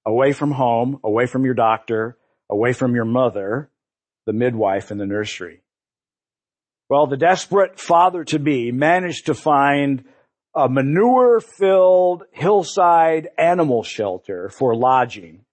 Away 0.06 0.32
from 0.32 0.52
home, 0.52 1.00
away 1.02 1.26
from 1.26 1.44
your 1.44 1.54
doctor, 1.54 2.16
away 2.48 2.72
from 2.72 2.94
your 2.94 3.04
mother, 3.04 3.70
the 4.26 4.32
midwife 4.32 4.90
in 4.90 4.98
the 4.98 5.06
nursery. 5.06 5.62
Well, 6.88 7.06
the 7.06 7.16
desperate 7.16 7.78
father 7.78 8.24
to 8.24 8.38
be 8.38 8.72
managed 8.72 9.26
to 9.26 9.34
find 9.34 10.04
a 10.54 10.68
manure 10.68 11.40
filled 11.40 12.24
hillside 12.32 13.28
animal 13.38 13.82
shelter 13.82 14.48
for 14.48 14.74
lodging. 14.74 15.44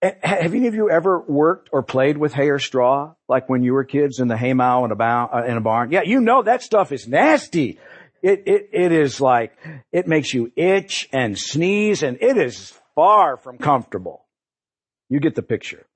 Have 0.00 0.54
any 0.54 0.68
of 0.68 0.74
you 0.74 0.90
ever 0.90 1.20
worked 1.20 1.70
or 1.72 1.82
played 1.82 2.16
with 2.16 2.32
hay 2.32 2.50
or 2.50 2.60
straw? 2.60 3.14
Like 3.28 3.48
when 3.48 3.62
you 3.64 3.72
were 3.72 3.84
kids 3.84 4.20
in 4.20 4.28
the 4.28 4.36
hay 4.36 4.52
mow 4.52 4.84
in 4.84 4.92
a, 4.92 4.94
uh, 4.94 5.44
in 5.46 5.56
a 5.56 5.60
barn? 5.60 5.90
Yeah, 5.90 6.02
you 6.04 6.20
know 6.20 6.42
that 6.42 6.62
stuff 6.62 6.92
is 6.92 7.08
nasty. 7.08 7.78
It, 8.22 8.44
it, 8.46 8.70
it 8.72 8.92
is 8.92 9.20
like, 9.20 9.56
it 9.92 10.06
makes 10.06 10.32
you 10.32 10.52
itch 10.56 11.08
and 11.12 11.38
sneeze 11.38 12.02
and 12.02 12.18
it 12.20 12.36
is 12.36 12.78
far 12.94 13.36
from 13.36 13.58
comfortable. 13.58 14.24
You 15.08 15.20
get 15.20 15.34
the 15.34 15.42
picture. 15.42 15.86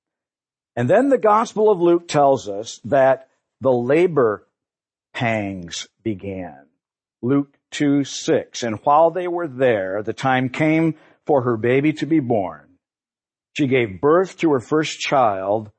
And 0.75 0.91
then 0.91 1.09
the 1.09 1.19
Gospel 1.19 1.71
of 1.71 1.81
Luke 1.81 2.09
tells 2.09 2.49
us 2.49 2.81
that 2.85 3.29
the 3.61 3.73
labor 3.73 4.47
pangs 5.13 5.87
began. 6.03 6.67
Luke 7.23 7.57
2, 7.71 8.05
6. 8.05 8.63
And 8.63 8.81
while 8.83 9.11
they 9.11 9.29
were 9.29 9.49
there, 9.49 10.03
the 10.03 10.13
time 10.13 10.49
came 10.49 10.97
for 11.25 11.43
her 11.43 11.57
baby 11.57 11.93
to 11.95 12.07
be 12.07 12.21
born. 12.21 12.79
She 13.55 13.67
gave 13.67 14.01
birth 14.01 14.39
to 14.39 14.53
her 14.53 14.61
first 14.61 14.99
child, 14.99 15.71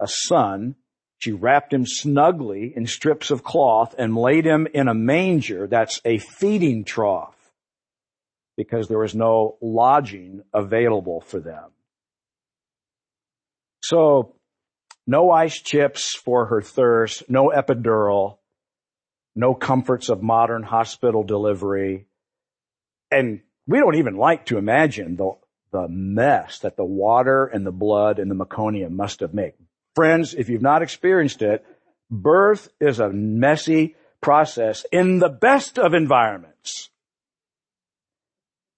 a 0.00 0.06
son. 0.06 0.76
She 1.18 1.32
wrapped 1.32 1.72
him 1.72 1.86
snugly 1.86 2.72
in 2.74 2.86
strips 2.86 3.30
of 3.30 3.44
cloth 3.44 3.94
and 3.98 4.16
laid 4.16 4.44
him 4.44 4.66
in 4.72 4.88
a 4.88 4.94
manger. 4.94 5.66
That's 5.66 6.00
a 6.04 6.18
feeding 6.18 6.84
trough 6.84 7.36
because 8.56 8.88
there 8.88 8.98
was 8.98 9.14
no 9.14 9.56
lodging 9.62 10.42
available 10.52 11.20
for 11.20 11.40
them. 11.40 11.70
So 13.82 14.34
no 15.06 15.30
ice 15.30 15.60
chips 15.60 16.14
for 16.14 16.46
her 16.46 16.60
thirst, 16.60 17.30
no 17.30 17.48
epidural, 17.48 18.39
no 19.40 19.54
comforts 19.54 20.08
of 20.08 20.22
modern 20.22 20.62
hospital 20.62 21.24
delivery. 21.24 22.06
And 23.10 23.40
we 23.66 23.78
don't 23.78 23.96
even 23.96 24.16
like 24.16 24.46
to 24.46 24.58
imagine 24.58 25.16
the, 25.16 25.32
the 25.72 25.88
mess 25.88 26.60
that 26.60 26.76
the 26.76 26.84
water 26.84 27.46
and 27.46 27.66
the 27.66 27.72
blood 27.72 28.18
and 28.18 28.30
the 28.30 28.34
meconium 28.34 28.92
must 28.92 29.20
have 29.20 29.34
made. 29.34 29.54
Friends, 29.96 30.34
if 30.34 30.48
you've 30.48 30.62
not 30.62 30.82
experienced 30.82 31.42
it, 31.42 31.64
birth 32.10 32.68
is 32.80 33.00
a 33.00 33.08
messy 33.10 33.96
process 34.20 34.84
in 34.92 35.18
the 35.18 35.28
best 35.28 35.78
of 35.78 35.94
environments. 35.94 36.90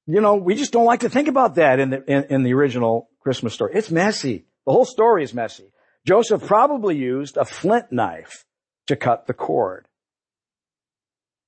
You 0.06 0.20
know, 0.20 0.36
we 0.36 0.54
just 0.54 0.72
don't 0.72 0.84
like 0.84 1.00
to 1.00 1.10
think 1.10 1.28
about 1.28 1.56
that 1.56 1.78
in 1.80 1.90
the, 1.90 2.04
in, 2.10 2.24
in 2.24 2.42
the 2.42 2.54
original 2.54 3.08
Christmas 3.20 3.52
story. 3.52 3.72
It's 3.74 3.90
messy. 3.90 4.44
The 4.66 4.72
whole 4.72 4.84
story 4.84 5.24
is 5.24 5.34
messy. 5.34 5.72
Joseph 6.06 6.46
probably 6.46 6.96
used 6.96 7.36
a 7.36 7.44
flint 7.44 7.92
knife 7.92 8.44
to 8.88 8.96
cut 8.96 9.26
the 9.26 9.34
cord. 9.34 9.86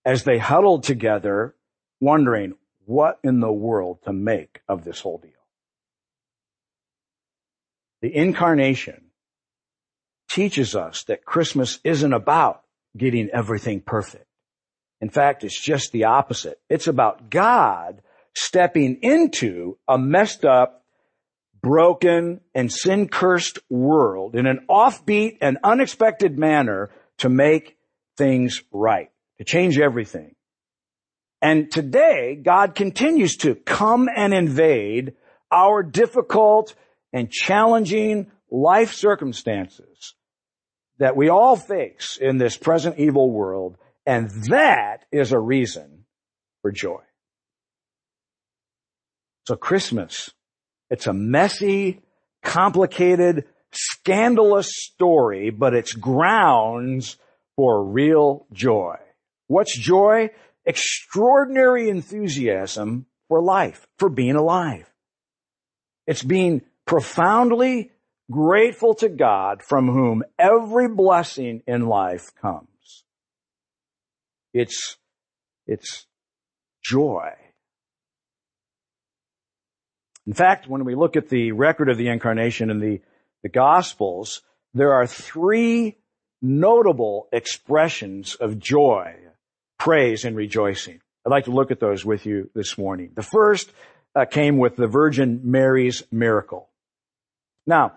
As 0.04 0.24
they 0.24 0.38
huddled 0.38 0.84
together, 0.84 1.54
wondering 2.00 2.54
what 2.84 3.18
in 3.24 3.40
the 3.40 3.52
world 3.52 3.98
to 4.04 4.12
make 4.12 4.60
of 4.68 4.84
this 4.84 5.00
whole 5.00 5.18
deal. 5.18 5.30
The 8.02 8.14
incarnation 8.14 9.06
teaches 10.28 10.76
us 10.76 11.04
that 11.04 11.24
Christmas 11.24 11.80
isn't 11.84 12.12
about 12.12 12.62
getting 12.96 13.30
everything 13.30 13.80
perfect. 13.80 14.26
In 15.00 15.08
fact, 15.08 15.44
it's 15.44 15.58
just 15.58 15.92
the 15.92 16.04
opposite. 16.04 16.60
It's 16.68 16.86
about 16.86 17.30
God 17.30 18.02
stepping 18.34 18.98
into 19.02 19.78
a 19.88 19.96
messed 19.96 20.44
up 20.44 20.84
broken, 21.64 22.42
and 22.54 22.70
sin 22.70 23.08
cursed 23.08 23.58
world 23.70 24.36
in 24.36 24.46
an 24.46 24.66
offbeat 24.68 25.38
and 25.40 25.56
unexpected 25.64 26.38
manner 26.38 26.90
to 27.16 27.30
make 27.30 27.78
things 28.18 28.62
right, 28.70 29.10
to 29.38 29.44
change 29.44 29.78
everything. 29.78 30.34
And 31.42 31.70
today, 31.70 32.40
God 32.42 32.74
continues 32.74 33.36
to 33.38 33.54
come 33.54 34.08
and 34.14 34.32
invade 34.32 35.14
our 35.50 35.82
difficult 35.82 36.74
and 37.12 37.30
challenging 37.30 38.30
life 38.50 38.92
circumstances 38.92 40.14
that 40.98 41.16
we 41.16 41.28
all 41.28 41.56
face 41.56 42.18
in 42.20 42.38
this 42.38 42.56
present 42.56 42.98
evil 42.98 43.30
world. 43.30 43.76
And 44.06 44.30
that 44.48 45.04
is 45.12 45.32
a 45.32 45.38
reason 45.38 46.04
for 46.62 46.70
joy. 46.70 47.02
So 49.46 49.56
Christmas 49.56 50.30
it's 50.90 51.06
a 51.06 51.12
messy, 51.12 52.00
complicated, 52.42 53.46
scandalous 53.72 54.68
story, 54.70 55.50
but 55.50 55.74
it's 55.74 55.92
grounds 55.92 57.16
for 57.56 57.84
real 57.84 58.46
joy. 58.52 58.96
What's 59.54 59.78
joy? 59.78 60.30
Extraordinary 60.64 61.88
enthusiasm 61.88 63.06
for 63.28 63.40
life, 63.40 63.86
for 64.00 64.08
being 64.08 64.34
alive. 64.34 64.92
It's 66.08 66.24
being 66.24 66.62
profoundly 66.86 67.92
grateful 68.28 68.94
to 68.94 69.08
God 69.08 69.62
from 69.62 69.86
whom 69.86 70.24
every 70.40 70.88
blessing 70.88 71.62
in 71.68 71.86
life 71.86 72.32
comes. 72.42 73.04
It's, 74.52 74.96
it's 75.68 76.04
joy. 76.82 77.30
In 80.26 80.32
fact, 80.32 80.68
when 80.68 80.84
we 80.84 80.96
look 80.96 81.14
at 81.14 81.28
the 81.28 81.52
record 81.52 81.88
of 81.88 81.96
the 81.96 82.08
incarnation 82.08 82.70
in 82.70 82.80
the, 82.80 83.02
the 83.44 83.50
gospels, 83.50 84.42
there 84.72 84.94
are 84.94 85.06
three 85.06 85.96
notable 86.42 87.28
expressions 87.32 88.34
of 88.34 88.58
joy, 88.58 89.14
praise, 89.84 90.24
and 90.24 90.34
rejoicing. 90.34 90.98
I'd 91.26 91.30
like 91.30 91.44
to 91.44 91.50
look 91.50 91.70
at 91.70 91.78
those 91.78 92.06
with 92.06 92.24
you 92.24 92.48
this 92.54 92.78
morning. 92.78 93.10
The 93.14 93.22
first 93.22 93.70
uh, 94.16 94.24
came 94.24 94.56
with 94.56 94.76
the 94.76 94.86
Virgin 94.86 95.42
Mary's 95.44 96.02
miracle. 96.10 96.70
Now, 97.66 97.92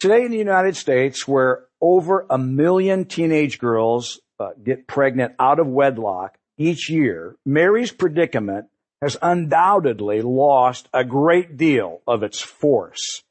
today 0.00 0.24
in 0.24 0.32
the 0.32 0.36
United 0.36 0.74
States, 0.74 1.28
where 1.28 1.66
over 1.80 2.26
a 2.28 2.38
million 2.38 3.04
teenage 3.04 3.60
girls 3.60 4.18
uh, 4.40 4.48
get 4.60 4.88
pregnant 4.88 5.36
out 5.38 5.60
of 5.60 5.68
wedlock 5.68 6.36
each 6.58 6.90
year, 6.90 7.36
Mary's 7.46 7.92
predicament 7.92 8.66
has 9.00 9.16
undoubtedly 9.22 10.22
lost 10.22 10.88
a 10.92 11.04
great 11.04 11.56
deal 11.56 12.00
of 12.04 12.24
its 12.24 12.40
force. 12.40 13.22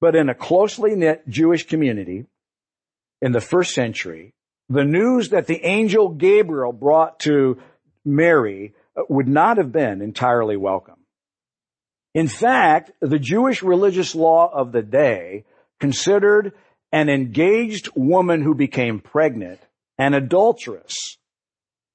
But 0.00 0.16
in 0.16 0.28
a 0.28 0.34
closely 0.34 0.96
knit 0.96 1.28
Jewish 1.28 1.64
community 1.64 2.26
in 3.22 3.30
the 3.30 3.40
first 3.40 3.72
century, 3.72 4.34
the 4.68 4.84
news 4.84 5.30
that 5.30 5.46
the 5.46 5.64
angel 5.64 6.10
Gabriel 6.10 6.72
brought 6.72 7.20
to 7.20 7.58
Mary 8.04 8.74
uh, 8.96 9.02
would 9.08 9.28
not 9.28 9.56
have 9.56 9.72
been 9.72 10.02
entirely 10.02 10.56
welcome. 10.56 10.96
In 12.14 12.28
fact, 12.28 12.90
the 13.00 13.18
Jewish 13.18 13.62
religious 13.62 14.14
law 14.14 14.50
of 14.52 14.72
the 14.72 14.82
day 14.82 15.44
considered 15.80 16.52
an 16.92 17.08
engaged 17.08 17.90
woman 17.94 18.42
who 18.42 18.54
became 18.54 19.00
pregnant 19.00 19.60
an 19.98 20.14
adulteress, 20.14 20.94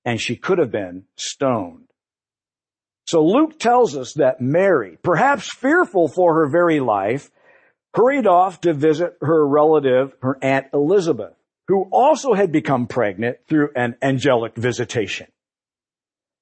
and 0.03 0.19
she 0.19 0.35
could 0.35 0.57
have 0.57 0.71
been 0.71 1.05
stoned. 1.15 1.87
So 3.05 3.23
Luke 3.23 3.59
tells 3.59 3.95
us 3.95 4.13
that 4.15 4.41
Mary, 4.41 4.97
perhaps 5.01 5.53
fearful 5.53 6.07
for 6.07 6.35
her 6.35 6.49
very 6.49 6.79
life, 6.79 7.31
hurried 7.93 8.27
off 8.27 8.61
to 8.61 8.73
visit 8.73 9.17
her 9.21 9.47
relative, 9.47 10.13
her 10.21 10.37
Aunt 10.41 10.67
Elizabeth, 10.73 11.33
who 11.67 11.87
also 11.91 12.33
had 12.33 12.51
become 12.51 12.87
pregnant 12.87 13.37
through 13.47 13.69
an 13.75 13.95
angelic 14.01 14.55
visitation. 14.55 15.27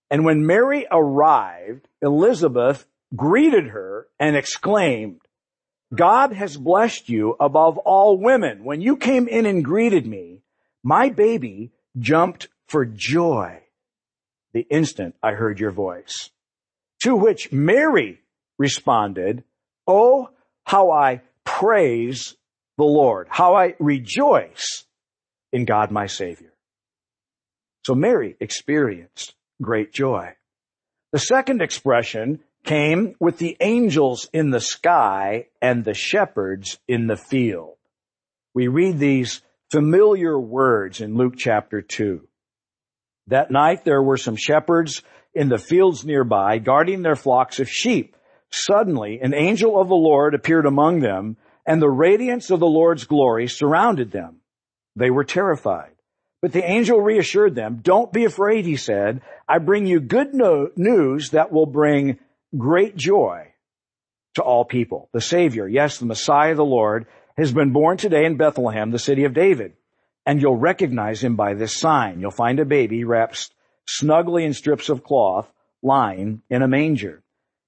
And 0.10 0.26
when 0.26 0.46
Mary 0.46 0.88
arrived, 0.92 1.88
Elizabeth 2.02 2.86
greeted 3.16 3.68
her 3.68 4.08
and 4.20 4.36
exclaimed, 4.36 5.22
God 5.94 6.34
has 6.34 6.58
blessed 6.58 7.10
you 7.10 7.36
above 7.40 7.78
all 7.78 8.18
women. 8.18 8.64
When 8.64 8.82
you 8.82 8.98
came 8.98 9.28
in 9.28 9.46
and 9.46 9.64
greeted 9.64 10.08
me, 10.08 10.42
my 10.84 11.10
baby 11.10 11.72
jumped 11.98 12.48
for 12.68 12.86
joy. 12.86 13.60
the 14.54 14.68
instant 14.70 15.16
I 15.24 15.32
heard 15.32 15.60
your 15.60 15.72
voice. 15.72 16.30
To 17.04 17.16
which 17.16 17.52
Mary 17.52 18.22
responded, 18.58 19.44
Oh, 19.88 20.30
how 20.66 20.92
I 20.92 21.22
praise 21.44 22.36
the 22.78 22.84
Lord, 22.84 23.28
how 23.30 23.56
I 23.56 23.76
rejoice 23.80 24.86
in 25.52 25.66
God 25.66 25.92
my 25.92 26.08
Savior. 26.08 26.54
So 27.86 27.96
Mary 27.96 28.36
experienced 28.40 29.36
great 29.62 29.92
joy. 29.94 30.36
The 31.12 31.20
second 31.20 31.62
expression 31.62 32.40
came 32.64 33.16
with 33.20 33.38
the 33.38 33.58
angels 33.60 34.30
in 34.32 34.52
the 34.52 34.60
sky 34.60 35.48
and 35.62 35.84
the 35.84 35.94
shepherds 35.94 36.80
in 36.88 37.08
the 37.08 37.18
field. 37.18 37.76
We 38.54 38.68
read 38.68 39.00
these 39.00 39.42
familiar 39.72 40.40
words 40.40 41.02
in 41.02 41.16
Luke 41.16 41.36
chapter 41.38 41.82
2. 41.82 42.28
That 43.28 43.52
night 43.52 43.84
there 43.84 44.02
were 44.02 44.18
some 44.18 44.36
shepherds 44.36 45.02
in 45.34 45.50
the 45.50 45.58
fields 45.58 46.06
nearby 46.06 46.58
guarding 46.60 47.02
their 47.02 47.16
flocks 47.16 47.60
of 47.60 47.70
sheep. 47.70 48.16
Suddenly 48.52 49.20
an 49.22 49.34
angel 49.34 49.80
of 49.80 49.88
the 49.88 49.96
Lord 49.96 50.36
appeared 50.36 50.66
among 50.66 51.00
them 51.00 51.38
and 51.66 51.82
the 51.82 51.90
radiance 51.90 52.50
of 52.52 52.60
the 52.60 52.68
Lord's 52.68 53.06
glory 53.06 53.48
surrounded 53.48 54.12
them. 54.12 54.41
They 54.96 55.10
were 55.10 55.24
terrified. 55.24 55.92
But 56.42 56.54
the 56.54 56.64
angel 56.64 57.00
reassured 57.00 57.56
them, 57.56 57.80
don't 57.84 58.12
be 58.12 58.26
afraid, 58.26 58.66
he 58.66 58.76
said. 58.76 59.22
I 59.48 59.60
bring 59.60 59.86
you 59.86 60.00
good 60.00 60.34
no- 60.34 60.72
news 60.76 61.32
that 61.32 61.52
will 61.52 61.68
bring 61.68 62.18
great 62.58 62.96
joy 62.96 63.54
to 64.36 64.42
all 64.42 64.66
people. 64.66 65.10
The 65.14 65.22
Savior, 65.22 65.68
yes, 65.68 66.00
the 66.00 66.06
Messiah, 66.06 66.56
the 66.56 66.66
Lord, 66.66 67.06
has 67.38 67.52
been 67.52 67.72
born 67.72 67.98
today 67.98 68.26
in 68.26 68.38
Bethlehem, 68.38 68.92
the 68.92 69.00
city 69.00 69.24
of 69.26 69.34
David. 69.34 69.74
And 70.26 70.42
you'll 70.42 70.56
recognize 70.56 71.24
him 71.24 71.36
by 71.36 71.54
this 71.54 71.76
sign. 71.76 72.20
You'll 72.20 72.32
find 72.32 72.60
a 72.60 72.66
baby 72.66 73.04
wrapped 73.04 73.52
snugly 73.88 74.46
in 74.46 74.54
strips 74.54 74.90
of 74.90 75.04
cloth, 75.04 75.52
lying 75.82 76.42
in 76.50 76.62
a 76.62 76.68
manger. 76.68 77.24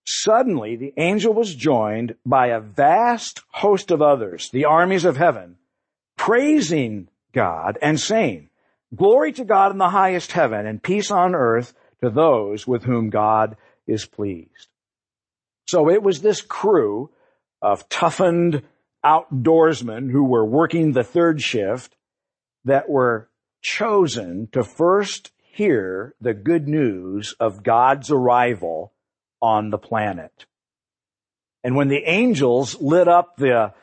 Suddenly, 0.06 0.75
the 0.75 0.94
angel 0.98 1.34
was 1.34 1.56
joined 1.56 2.15
by 2.25 2.48
a 2.48 2.60
vast 2.60 3.42
host 3.51 3.89
of 3.89 4.01
others, 4.01 4.50
the 4.51 4.65
armies 4.65 5.06
of 5.06 5.18
heaven, 5.18 5.58
praising 6.18 7.08
God 7.34 7.78
and 7.82 8.00
saying, 8.00 8.50
Glory 8.96 9.32
to 9.34 9.44
God 9.44 9.72
in 9.72 9.80
the 9.80 9.90
highest 9.90 10.32
heaven 10.32 10.68
and 10.68 10.82
peace 10.82 11.10
on 11.10 11.34
earth 11.34 11.74
to 12.02 12.10
those 12.10 12.68
with 12.68 12.84
whom 12.84 13.10
God 13.10 13.58
is 13.88 14.06
pleased. 14.06 14.68
So 15.68 15.90
it 15.90 16.04
was 16.04 16.22
this 16.22 16.42
crew 16.42 17.10
of 17.62 17.90
toughened 17.90 18.62
outdoorsmen 19.04 20.12
who 20.12 20.25
were 20.25 20.46
working 20.46 20.92
the 20.92 21.04
third 21.04 21.42
shift 21.42 21.96
that 22.66 22.90
were 22.90 23.30
chosen 23.62 24.48
to 24.52 24.63
first 24.63 25.32
hear 25.38 26.13
the 26.22 26.34
good 26.34 26.68
news 26.68 27.36
of 27.40 27.63
God's 27.63 28.12
arrival 28.12 28.94
on 29.42 29.70
the 29.70 29.78
planet. 29.78 30.46
And 31.63 31.75
when 31.75 31.88
the 31.88 32.04
angels 32.06 32.80
lit 32.82 33.08
up 33.08 33.38
the, 33.38 33.74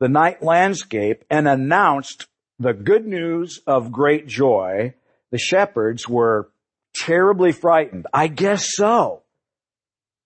the 0.00 0.08
night 0.08 0.42
landscape 0.42 1.24
and 1.30 1.46
announced 1.46 2.26
the 2.58 2.72
good 2.72 3.06
news 3.06 3.60
of 3.66 3.92
great 3.92 4.26
joy, 4.26 4.94
the 5.30 5.38
shepherds 5.38 6.08
were 6.08 6.50
terribly 6.94 7.52
frightened. 7.52 8.06
I 8.12 8.26
guess 8.28 8.66
so. 8.74 9.22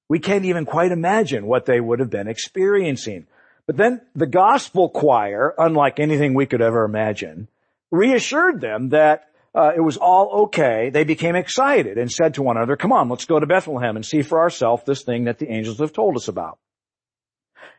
We 0.08 0.18
can't 0.18 0.44
even 0.44 0.66
quite 0.66 0.92
imagine 0.92 1.46
what 1.46 1.66
they 1.66 1.80
would 1.80 2.00
have 2.00 2.10
been 2.10 2.28
experiencing. 2.28 3.26
But 3.66 3.76
then 3.76 4.00
the 4.14 4.26
gospel 4.26 4.88
choir, 4.88 5.54
unlike 5.56 6.00
anything 6.00 6.34
we 6.34 6.46
could 6.46 6.62
ever 6.62 6.84
imagine, 6.84 7.48
reassured 7.90 8.60
them 8.60 8.90
that 8.90 9.28
uh, 9.54 9.72
it 9.76 9.80
was 9.80 9.96
all 9.96 10.44
okay. 10.44 10.90
They 10.90 11.04
became 11.04 11.36
excited 11.36 11.98
and 11.98 12.10
said 12.10 12.34
to 12.34 12.42
one 12.42 12.56
another, 12.56 12.76
come 12.76 12.92
on, 12.92 13.08
let's 13.08 13.26
go 13.26 13.38
to 13.38 13.46
Bethlehem 13.46 13.96
and 13.96 14.04
see 14.04 14.22
for 14.22 14.40
ourselves 14.40 14.82
this 14.84 15.02
thing 15.02 15.24
that 15.24 15.38
the 15.38 15.50
angels 15.50 15.78
have 15.78 15.92
told 15.92 16.16
us 16.16 16.28
about. 16.28 16.58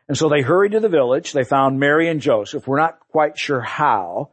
And 0.08 0.16
so 0.16 0.28
they 0.28 0.42
hurried 0.42 0.72
to 0.72 0.80
the 0.80 0.88
village. 0.88 1.32
They 1.32 1.44
found 1.44 1.80
Mary 1.80 2.08
and 2.08 2.20
Joseph. 2.20 2.66
We're 2.66 2.78
not 2.78 3.00
quite 3.10 3.38
sure 3.38 3.60
how, 3.60 4.30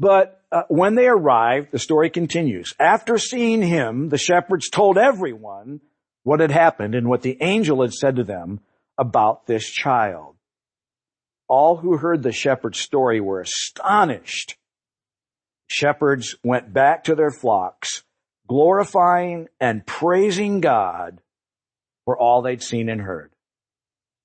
but 0.00 0.42
uh, 0.50 0.62
when 0.68 0.94
they 0.94 1.06
arrived, 1.06 1.72
the 1.72 1.78
story 1.78 2.08
continues. 2.08 2.72
After 2.80 3.18
seeing 3.18 3.60
him, 3.60 4.08
the 4.08 4.16
shepherds 4.16 4.70
told 4.70 4.96
everyone 4.96 5.82
what 6.22 6.40
had 6.40 6.50
happened 6.50 6.94
and 6.94 7.06
what 7.06 7.20
the 7.20 7.36
angel 7.42 7.82
had 7.82 7.92
said 7.92 8.16
to 8.16 8.24
them 8.24 8.60
about 8.96 9.46
this 9.46 9.68
child. 9.68 10.36
All 11.48 11.76
who 11.76 11.98
heard 11.98 12.22
the 12.22 12.32
shepherd's 12.32 12.80
story 12.80 13.20
were 13.20 13.42
astonished 13.42 14.56
shepherds 15.66 16.34
went 16.42 16.72
back 16.72 17.04
to 17.04 17.14
their 17.14 17.30
flocks, 17.30 18.02
glorifying 18.48 19.48
and 19.60 19.86
praising 19.86 20.60
God 20.60 21.20
for 22.06 22.18
all 22.18 22.40
they'd 22.40 22.62
seen 22.62 22.88
and 22.88 23.02
heard. 23.02 23.30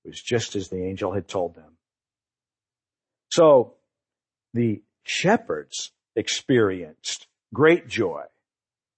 It 0.05 0.09
was 0.09 0.21
just 0.21 0.55
as 0.55 0.69
the 0.69 0.83
angel 0.85 1.13
had 1.13 1.27
told 1.27 1.53
them. 1.53 1.77
So 3.29 3.73
the 4.53 4.81
shepherds 5.05 5.91
experienced 6.15 7.27
great 7.53 7.87
joy. 7.87 8.23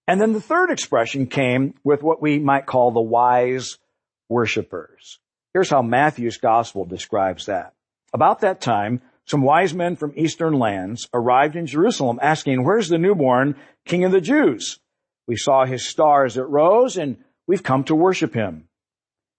And 0.07 0.19
then 0.19 0.33
the 0.33 0.41
third 0.41 0.71
expression 0.71 1.27
came 1.27 1.75
with 1.83 2.01
what 2.01 2.21
we 2.21 2.39
might 2.39 2.65
call 2.65 2.91
the 2.91 3.01
wise 3.01 3.77
worshipers. 4.29 5.19
Here's 5.53 5.69
how 5.69 5.81
Matthew's 5.81 6.37
gospel 6.37 6.85
describes 6.85 7.47
that. 7.47 7.73
About 8.13 8.39
that 8.39 8.61
time, 8.61 9.01
some 9.25 9.41
wise 9.41 9.73
men 9.73 9.97
from 9.97 10.13
eastern 10.15 10.53
lands 10.57 11.09
arrived 11.13 11.57
in 11.57 11.65
Jerusalem 11.65 12.19
asking, 12.21 12.63
where's 12.63 12.87
the 12.87 12.97
newborn 12.97 13.55
king 13.85 14.05
of 14.05 14.13
the 14.13 14.21
Jews? 14.21 14.79
We 15.27 15.35
saw 15.35 15.65
his 15.65 15.87
star 15.87 16.23
as 16.23 16.37
it 16.37 16.43
rose 16.43 16.95
and 16.95 17.17
we've 17.45 17.63
come 17.63 17.83
to 17.85 17.95
worship 17.95 18.33
him. 18.33 18.69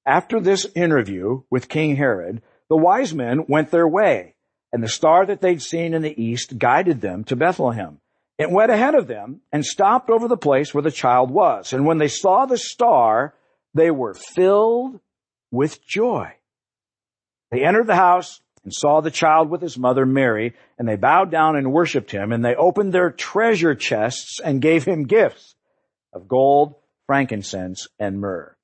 After 0.05 0.39
this 0.39 0.67
interview 0.75 1.43
with 1.51 1.69
King 1.69 1.97
Herod, 1.97 2.43
the 2.69 2.77
wise 2.77 3.15
men 3.15 3.47
went 3.49 3.71
their 3.71 3.89
way 3.89 4.35
and 4.73 4.83
the 4.83 4.89
star 4.89 5.27
that 5.27 5.41
they'd 5.41 5.63
seen 5.63 5.95
in 5.95 6.03
the 6.03 6.23
east 6.23 6.59
guided 6.59 7.01
them 7.01 7.25
to 7.25 7.37
Bethlehem. 7.37 8.01
It 8.39 8.51
went 8.51 8.71
ahead 8.71 8.95
of 8.95 9.07
them 9.07 9.41
and 9.51 9.65
stopped 9.65 10.11
over 10.11 10.29
the 10.29 10.37
place 10.37 10.73
where 10.73 10.83
the 10.83 10.91
child 10.91 11.31
was. 11.31 11.73
And 11.73 11.87
when 11.87 11.99
they 11.99 12.09
saw 12.09 12.47
the 12.47 12.59
star, 12.59 13.35
they 13.75 13.91
were 13.91 14.15
filled 14.15 15.01
with 15.51 15.85
joy. 15.85 16.33
They 17.51 17.65
entered 17.65 17.87
the 17.87 17.97
house 17.97 18.41
and 18.65 18.73
saw 18.73 19.01
the 19.01 19.11
child 19.11 19.51
with 19.51 19.63
his 19.63 19.79
mother 19.79 20.05
Mary, 20.05 20.55
and 20.79 20.87
they 20.87 20.97
bowed 20.97 21.31
down 21.31 21.57
and 21.57 21.73
worshiped 21.73 22.11
him, 22.11 22.33
and 22.33 22.45
they 22.45 22.55
opened 22.55 22.93
their 22.93 23.11
treasure 23.11 23.75
chests 23.75 24.41
and 24.45 24.61
gave 24.61 24.85
him 24.85 25.05
gifts 25.05 25.55
of 26.13 26.29
gold, 26.29 26.75
frankincense, 27.07 27.89
and 27.99 28.21
myrrh. 28.21 28.55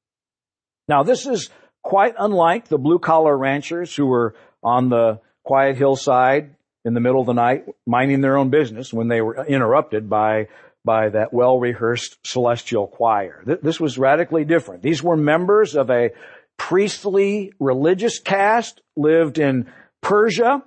Now 0.88 1.03
this 1.03 1.27
is 1.27 1.51
quite 1.83 2.14
unlike 2.19 2.69
the 2.69 2.79
blue 2.79 2.99
collar 2.99 3.37
ranchers 3.37 3.95
who 3.95 4.07
were 4.07 4.35
on 4.62 4.88
the 4.88 5.21
quiet 5.44 5.76
hillside 5.76 6.57
in 6.85 6.94
the 6.94 7.00
middle 7.00 7.20
of 7.20 7.26
the 7.26 7.33
night 7.33 7.66
minding 7.87 8.20
their 8.20 8.37
own 8.37 8.50
business 8.50 8.92
when 8.92 9.09
they 9.09 9.20
were 9.20 9.46
interrupted 9.46 10.11
by 10.11 10.48
by 10.85 11.09
that 11.09 11.33
well-rehearsed 11.33 12.18
celestial 12.26 12.87
choir. 12.87 13.42
This 13.62 13.80
was 13.80 13.96
radically 13.96 14.44
different. 14.44 14.83
These 14.83 15.02
were 15.02 15.16
members 15.16 15.76
of 15.76 15.90
a 15.90 16.11
priestly 16.59 17.52
religious 17.59 18.18
caste, 18.18 18.83
lived 18.94 19.38
in 19.38 19.72
Persia, 20.02 20.62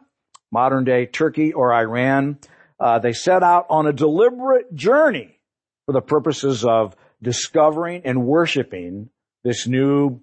modern 0.52 0.86
day 0.86 1.06
Turkey 1.06 1.54
or 1.54 1.72
Iran. 1.72 2.40
Uh, 2.80 2.98
they 2.98 3.14
set 3.14 3.44
out 3.44 3.68
on 3.70 3.86
a 3.86 3.94
deliberate 3.94 4.74
journey 4.74 5.40
for 5.86 5.94
the 5.94 6.02
purposes 6.02 6.66
of 6.66 6.96
discovering 7.22 8.02
and 8.06 8.26
worshiping 8.26 9.10
this 9.44 9.68
new 9.68 10.20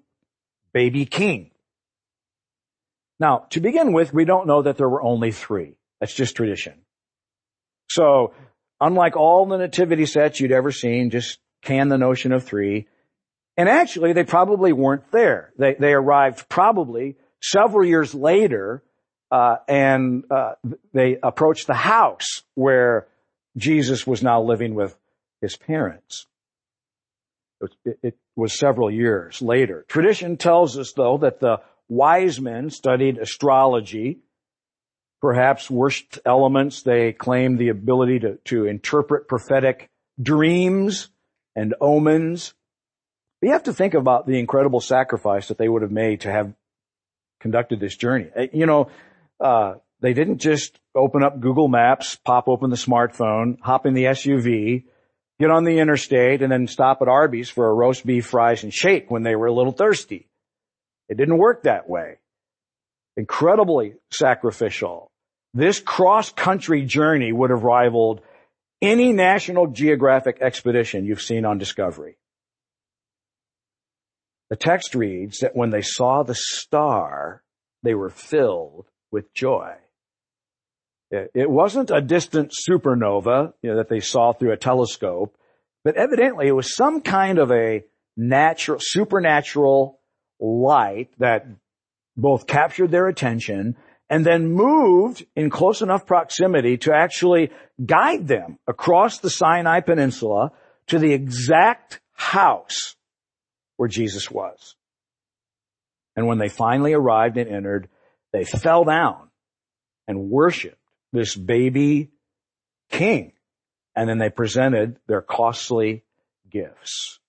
baby 0.72 1.06
king. 1.06 1.50
Now, 3.20 3.46
to 3.50 3.60
begin 3.60 3.92
with, 3.92 4.12
we 4.12 4.24
don't 4.24 4.46
know 4.46 4.62
that 4.62 4.76
there 4.76 4.88
were 4.88 5.02
only 5.02 5.32
three. 5.32 5.76
That's 6.00 6.14
just 6.14 6.36
tradition. 6.36 6.74
So, 7.88 8.34
unlike 8.80 9.16
all 9.16 9.46
the 9.46 9.58
nativity 9.58 10.06
sets 10.06 10.40
you'd 10.40 10.52
ever 10.52 10.72
seen, 10.72 11.10
just 11.10 11.38
can 11.62 11.88
the 11.88 11.98
notion 11.98 12.32
of 12.32 12.44
three. 12.44 12.88
And 13.56 13.68
actually, 13.68 14.12
they 14.12 14.24
probably 14.24 14.72
weren't 14.72 15.10
there. 15.12 15.52
They, 15.56 15.74
they 15.74 15.92
arrived 15.92 16.48
probably 16.48 17.16
several 17.40 17.86
years 17.86 18.14
later 18.14 18.82
uh, 19.30 19.56
and 19.66 20.24
uh, 20.30 20.52
they 20.92 21.18
approached 21.22 21.66
the 21.66 21.74
house 21.74 22.42
where 22.54 23.08
Jesus 23.56 24.06
was 24.06 24.22
now 24.22 24.42
living 24.42 24.74
with 24.74 24.96
his 25.40 25.56
parents. 25.56 26.26
It, 27.84 27.98
it 28.02 28.18
was 28.36 28.56
several 28.56 28.90
years 28.90 29.40
later. 29.40 29.84
Tradition 29.88 30.36
tells 30.36 30.78
us, 30.78 30.92
though, 30.92 31.18
that 31.18 31.40
the 31.40 31.60
wise 31.94 32.40
men 32.40 32.70
studied 32.70 33.18
astrology, 33.18 34.18
perhaps 35.20 35.70
worshipped 35.70 36.18
elements. 36.26 36.82
They 36.82 37.12
claimed 37.12 37.58
the 37.58 37.68
ability 37.68 38.20
to, 38.20 38.36
to 38.46 38.66
interpret 38.66 39.28
prophetic 39.28 39.90
dreams 40.20 41.08
and 41.56 41.74
omens. 41.80 42.54
But 43.40 43.46
you 43.46 43.52
have 43.52 43.64
to 43.64 43.72
think 43.72 43.94
about 43.94 44.26
the 44.26 44.38
incredible 44.38 44.80
sacrifice 44.80 45.48
that 45.48 45.58
they 45.58 45.68
would 45.68 45.82
have 45.82 45.92
made 45.92 46.22
to 46.22 46.32
have 46.32 46.54
conducted 47.40 47.80
this 47.80 47.96
journey. 47.96 48.28
You 48.52 48.66
know, 48.66 48.88
uh, 49.40 49.74
they 50.00 50.14
didn't 50.14 50.38
just 50.38 50.78
open 50.94 51.22
up 51.22 51.40
Google 51.40 51.68
Maps, 51.68 52.16
pop 52.16 52.48
open 52.48 52.70
the 52.70 52.76
smartphone, 52.76 53.58
hop 53.60 53.86
in 53.86 53.94
the 53.94 54.04
SUV, 54.04 54.84
get 55.38 55.50
on 55.50 55.64
the 55.64 55.78
interstate 55.78 56.42
and 56.42 56.50
then 56.50 56.66
stop 56.66 57.02
at 57.02 57.08
Arby's 57.08 57.48
for 57.48 57.68
a 57.68 57.74
roast 57.74 58.04
beef, 58.04 58.26
fries, 58.26 58.64
and 58.64 58.72
shake 58.72 59.10
when 59.10 59.22
they 59.22 59.36
were 59.36 59.46
a 59.46 59.52
little 59.52 59.72
thirsty. 59.72 60.28
It 61.08 61.16
didn't 61.16 61.38
work 61.38 61.64
that 61.64 61.88
way. 61.88 62.18
Incredibly 63.16 63.94
sacrificial. 64.10 65.10
This 65.52 65.78
cross-country 65.78 66.84
journey 66.84 67.32
would 67.32 67.50
have 67.50 67.62
rivaled 67.62 68.20
any 68.82 69.12
National 69.12 69.68
Geographic 69.68 70.38
expedition 70.40 71.04
you've 71.04 71.22
seen 71.22 71.44
on 71.44 71.58
Discovery. 71.58 72.16
The 74.50 74.56
text 74.56 74.94
reads 74.94 75.38
that 75.38 75.56
when 75.56 75.70
they 75.70 75.80
saw 75.80 76.22
the 76.22 76.34
star, 76.34 77.42
they 77.82 77.94
were 77.94 78.10
filled 78.10 78.86
with 79.10 79.32
joy. 79.32 79.74
It 81.10 81.48
wasn't 81.48 81.90
a 81.90 82.00
distant 82.00 82.52
supernova 82.52 83.52
you 83.62 83.70
know, 83.70 83.76
that 83.76 83.88
they 83.88 84.00
saw 84.00 84.32
through 84.32 84.52
a 84.52 84.56
telescope, 84.56 85.36
but 85.84 85.96
evidently 85.96 86.48
it 86.48 86.52
was 86.52 86.74
some 86.74 87.00
kind 87.00 87.38
of 87.38 87.52
a 87.52 87.84
natural, 88.16 88.78
supernatural 88.80 90.00
light 90.40 91.10
that 91.18 91.46
both 92.16 92.46
captured 92.46 92.90
their 92.90 93.08
attention 93.08 93.76
and 94.10 94.24
then 94.24 94.52
moved 94.52 95.24
in 95.34 95.50
close 95.50 95.82
enough 95.82 96.06
proximity 96.06 96.76
to 96.78 96.92
actually 96.94 97.50
guide 97.84 98.28
them 98.28 98.58
across 98.66 99.18
the 99.18 99.30
Sinai 99.30 99.80
Peninsula 99.80 100.52
to 100.88 100.98
the 100.98 101.12
exact 101.12 102.00
house 102.12 102.96
where 103.76 103.88
Jesus 103.88 104.30
was. 104.30 104.76
And 106.16 106.26
when 106.26 106.38
they 106.38 106.48
finally 106.48 106.92
arrived 106.92 107.38
and 107.38 107.50
entered, 107.50 107.88
they 108.32 108.44
fell 108.44 108.84
down 108.84 109.30
and 110.06 110.30
worshiped 110.30 110.78
this 111.12 111.34
baby 111.34 112.10
king. 112.90 113.32
And 113.96 114.08
then 114.08 114.18
they 114.18 114.30
presented 114.30 114.98
their 115.06 115.22
costly 115.22 116.04
gifts. 116.50 117.20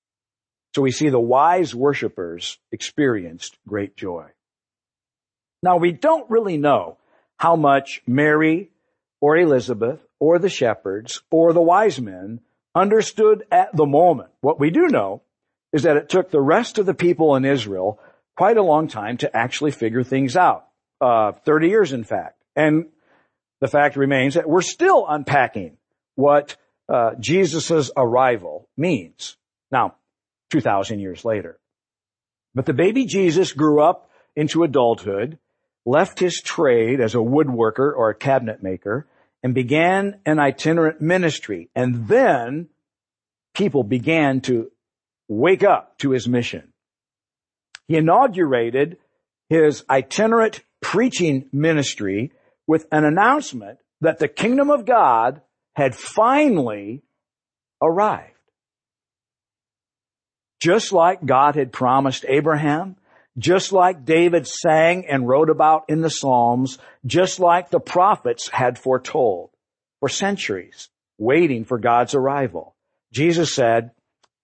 So 0.76 0.82
we 0.82 0.92
see 0.92 1.08
the 1.08 1.18
wise 1.18 1.74
worshipers 1.74 2.60
experienced 2.70 3.58
great 3.66 3.96
joy. 3.96 4.26
Now 5.64 5.78
we 5.78 5.94
don't 5.94 6.30
really 6.30 6.58
know 6.58 6.98
how 7.38 7.56
much 7.56 8.02
Mary 8.06 8.72
or 9.22 9.38
Elizabeth 9.38 10.02
or 10.20 10.38
the 10.38 10.50
shepherds 10.50 11.22
or 11.32 11.54
the 11.54 11.62
wise 11.62 12.02
men 12.02 12.42
understood 12.76 13.46
at 13.54 13.74
the 13.74 13.86
moment. 13.86 14.32
What 14.42 14.60
we 14.60 14.70
do 14.70 14.88
know 14.88 15.22
is 15.72 15.84
that 15.84 15.96
it 15.96 16.10
took 16.10 16.30
the 16.30 16.42
rest 16.42 16.78
of 16.78 16.86
the 16.86 16.94
people 16.94 17.38
in 17.38 17.46
Israel 17.46 17.98
quite 18.36 18.58
a 18.58 18.62
long 18.62 18.90
time 18.90 19.16
to 19.20 19.34
actually 19.34 19.72
figure 19.72 20.04
things 20.04 20.36
out. 20.36 20.68
Uh, 21.00 21.32
30 21.32 21.70
years 21.70 21.94
in 21.94 22.04
fact. 22.04 22.44
And 22.54 22.88
the 23.62 23.70
fact 23.70 23.96
remains 23.96 24.34
that 24.34 24.50
we're 24.50 24.62
still 24.62 25.06
unpacking 25.08 25.78
what 26.16 26.58
uh, 26.90 27.12
Jesus' 27.18 27.92
arrival 27.96 28.68
means. 28.76 29.38
Now, 29.72 29.96
2,000 30.56 31.00
years 31.00 31.26
later. 31.26 31.60
But 32.54 32.66
the 32.66 32.74
baby 32.74 33.06
Jesus 33.06 33.52
grew 33.52 33.82
up 33.82 34.10
into 34.38 34.64
adulthood, 34.64 35.38
left 35.86 36.18
his 36.18 36.42
trade 36.42 37.02
as 37.02 37.14
a 37.14 37.18
woodworker 37.18 37.94
or 37.94 38.10
a 38.10 38.16
cabinet 38.16 38.64
maker, 38.64 39.06
and 39.44 39.54
began 39.54 40.22
an 40.26 40.40
itinerant 40.40 41.02
ministry. 41.02 41.70
And 41.76 42.08
then 42.08 42.70
people 43.54 43.84
began 43.84 44.40
to 44.42 44.72
wake 45.28 45.66
up 45.66 45.98
to 45.98 46.12
his 46.12 46.26
mission. 46.26 46.72
He 47.90 47.98
inaugurated 47.98 48.96
his 49.50 49.84
itinerant 49.90 50.64
preaching 50.82 51.50
ministry 51.52 52.32
with 52.66 52.88
an 52.94 53.04
announcement 53.04 53.80
that 54.00 54.20
the 54.20 54.30
kingdom 54.30 54.70
of 54.70 54.86
God 54.86 55.42
had 55.76 55.96
finally 55.96 57.04
arrived. 57.82 58.35
Just 60.66 60.92
like 60.92 61.24
God 61.24 61.54
had 61.54 61.72
promised 61.72 62.26
Abraham, 62.28 62.96
just 63.38 63.72
like 63.72 64.04
David 64.04 64.48
sang 64.48 65.06
and 65.06 65.28
wrote 65.28 65.52
about 65.52 65.86
in 65.90 66.02
the 66.02 66.10
Psalms, 66.10 66.80
just 67.06 67.40
like 67.40 67.70
the 67.70 67.80
prophets 67.80 68.50
had 68.50 68.80
foretold 68.80 69.52
for 70.00 70.10
centuries, 70.10 70.90
waiting 71.20 71.66
for 71.66 71.78
God's 71.78 72.16
arrival. 72.16 72.74
Jesus 73.12 73.54
said, 73.54 73.92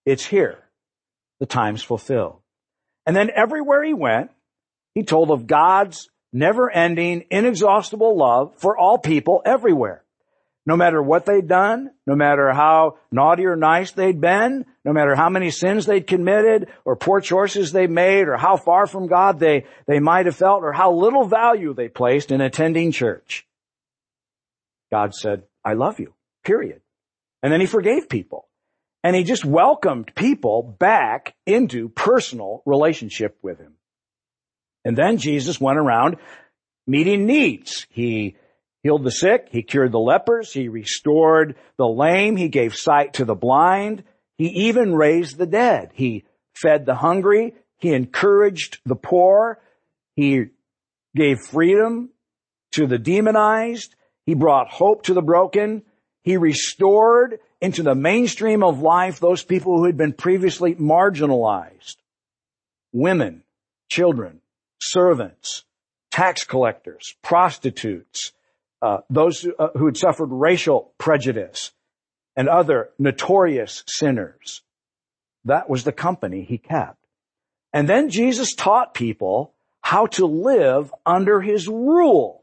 it's 0.06 0.24
here. 0.24 0.60
The 1.40 1.46
time's 1.46 1.82
fulfilled. 1.82 2.38
And 3.04 3.16
then 3.16 3.32
everywhere 3.34 3.82
he 3.82 3.92
went, 3.92 4.30
he 4.94 5.02
told 5.02 5.32
of 5.32 5.48
God's 5.48 6.08
never 6.32 6.70
ending, 6.70 7.24
inexhaustible 7.32 8.16
love 8.16 8.54
for 8.58 8.78
all 8.78 8.96
people 8.96 9.42
everywhere. 9.44 10.01
No 10.64 10.76
matter 10.76 11.02
what 11.02 11.26
they'd 11.26 11.48
done, 11.48 11.90
no 12.06 12.14
matter 12.14 12.52
how 12.52 12.98
naughty 13.10 13.46
or 13.46 13.56
nice 13.56 13.90
they'd 13.90 14.20
been, 14.20 14.64
no 14.84 14.92
matter 14.92 15.16
how 15.16 15.28
many 15.28 15.50
sins 15.50 15.86
they'd 15.86 16.06
committed 16.06 16.68
or 16.84 16.94
poor 16.94 17.20
choices 17.20 17.72
they 17.72 17.88
made 17.88 18.28
or 18.28 18.36
how 18.36 18.56
far 18.56 18.86
from 18.86 19.08
God 19.08 19.40
they, 19.40 19.66
they 19.88 19.98
might 19.98 20.26
have 20.26 20.36
felt 20.36 20.62
or 20.62 20.72
how 20.72 20.92
little 20.92 21.24
value 21.24 21.74
they 21.74 21.88
placed 21.88 22.30
in 22.30 22.40
attending 22.40 22.92
church. 22.92 23.44
God 24.92 25.14
said, 25.14 25.42
I 25.64 25.72
love 25.72 25.98
you, 25.98 26.14
period. 26.44 26.80
And 27.42 27.52
then 27.52 27.60
he 27.60 27.66
forgave 27.66 28.08
people. 28.08 28.46
And 29.02 29.16
he 29.16 29.24
just 29.24 29.44
welcomed 29.44 30.12
people 30.14 30.62
back 30.62 31.34
into 31.44 31.88
personal 31.88 32.62
relationship 32.64 33.36
with 33.42 33.58
him. 33.58 33.74
And 34.84 34.96
then 34.96 35.16
Jesus 35.16 35.60
went 35.60 35.78
around 35.78 36.18
meeting 36.86 37.26
needs. 37.26 37.86
He 37.90 38.36
healed 38.82 39.04
the 39.04 39.10
sick. 39.10 39.48
He 39.50 39.62
cured 39.62 39.92
the 39.92 39.98
lepers. 39.98 40.52
He 40.52 40.68
restored 40.68 41.56
the 41.76 41.86
lame. 41.86 42.36
He 42.36 42.48
gave 42.48 42.74
sight 42.74 43.14
to 43.14 43.24
the 43.24 43.34
blind. 43.34 44.04
He 44.38 44.46
even 44.66 44.94
raised 44.94 45.38
the 45.38 45.46
dead. 45.46 45.90
He 45.94 46.24
fed 46.54 46.86
the 46.86 46.94
hungry. 46.94 47.54
He 47.78 47.92
encouraged 47.92 48.78
the 48.84 48.96
poor. 48.96 49.60
He 50.16 50.46
gave 51.14 51.38
freedom 51.40 52.10
to 52.72 52.86
the 52.86 52.98
demonized. 52.98 53.94
He 54.26 54.34
brought 54.34 54.68
hope 54.68 55.04
to 55.04 55.14
the 55.14 55.22
broken. 55.22 55.82
He 56.22 56.36
restored 56.36 57.40
into 57.60 57.82
the 57.82 57.94
mainstream 57.94 58.62
of 58.62 58.80
life 58.80 59.20
those 59.20 59.44
people 59.44 59.78
who 59.78 59.86
had 59.86 59.96
been 59.96 60.12
previously 60.12 60.74
marginalized. 60.74 61.96
Women, 62.92 63.42
children, 63.88 64.40
servants, 64.80 65.64
tax 66.10 66.44
collectors, 66.44 67.14
prostitutes, 67.22 68.32
uh, 68.82 68.98
those 69.08 69.46
uh, 69.58 69.68
who 69.76 69.86
had 69.86 69.96
suffered 69.96 70.28
racial 70.30 70.92
prejudice, 70.98 71.70
and 72.36 72.48
other 72.48 72.90
notorious 72.98 73.84
sinners. 73.86 74.62
That 75.44 75.68
was 75.68 75.84
the 75.84 75.92
company 75.92 76.44
he 76.44 76.58
kept. 76.58 76.98
And 77.72 77.88
then 77.88 78.10
Jesus 78.10 78.54
taught 78.54 78.94
people 78.94 79.54
how 79.80 80.06
to 80.06 80.26
live 80.26 80.92
under 81.04 81.40
his 81.40 81.68
rule. 81.68 82.42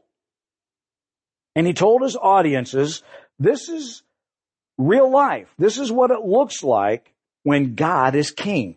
And 1.56 1.66
he 1.66 1.72
told 1.72 2.02
his 2.02 2.16
audiences, 2.16 3.02
this 3.38 3.68
is 3.68 4.02
real 4.78 5.10
life. 5.10 5.52
This 5.58 5.78
is 5.78 5.90
what 5.90 6.10
it 6.10 6.24
looks 6.24 6.62
like 6.62 7.12
when 7.42 7.74
God 7.74 8.14
is 8.14 8.30
king. 8.30 8.76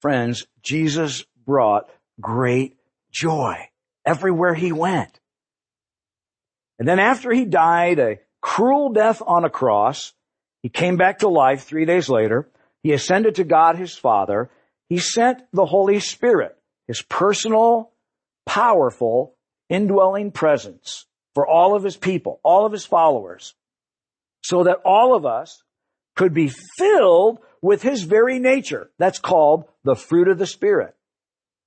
Friends, 0.00 0.46
Jesus 0.62 1.24
brought 1.44 1.90
great 2.20 2.76
joy 3.10 3.68
everywhere 4.06 4.54
he 4.54 4.72
went. 4.72 5.18
And 6.78 6.88
then 6.88 6.98
after 6.98 7.30
he 7.32 7.44
died 7.44 7.98
a 7.98 8.18
cruel 8.40 8.92
death 8.92 9.22
on 9.24 9.44
a 9.44 9.50
cross, 9.50 10.12
he 10.62 10.68
came 10.68 10.96
back 10.96 11.18
to 11.18 11.28
life 11.28 11.64
three 11.64 11.84
days 11.84 12.08
later. 12.08 12.48
He 12.82 12.92
ascended 12.92 13.36
to 13.36 13.44
God 13.44 13.76
his 13.76 13.96
Father. 13.96 14.50
He 14.88 14.98
sent 14.98 15.42
the 15.52 15.64
Holy 15.64 16.00
Spirit, 16.00 16.56
his 16.86 17.02
personal, 17.02 17.92
powerful, 18.46 19.34
indwelling 19.68 20.30
presence 20.30 21.06
for 21.34 21.46
all 21.46 21.74
of 21.74 21.82
his 21.82 21.96
people, 21.96 22.40
all 22.42 22.66
of 22.66 22.72
his 22.72 22.84
followers, 22.84 23.54
so 24.42 24.64
that 24.64 24.80
all 24.84 25.16
of 25.16 25.24
us 25.26 25.62
could 26.16 26.34
be 26.34 26.52
filled 26.78 27.38
with 27.62 27.82
his 27.82 28.02
very 28.02 28.38
nature. 28.38 28.90
That's 28.98 29.18
called 29.18 29.64
the 29.84 29.96
fruit 29.96 30.28
of 30.28 30.38
the 30.38 30.46
Spirit 30.46 30.94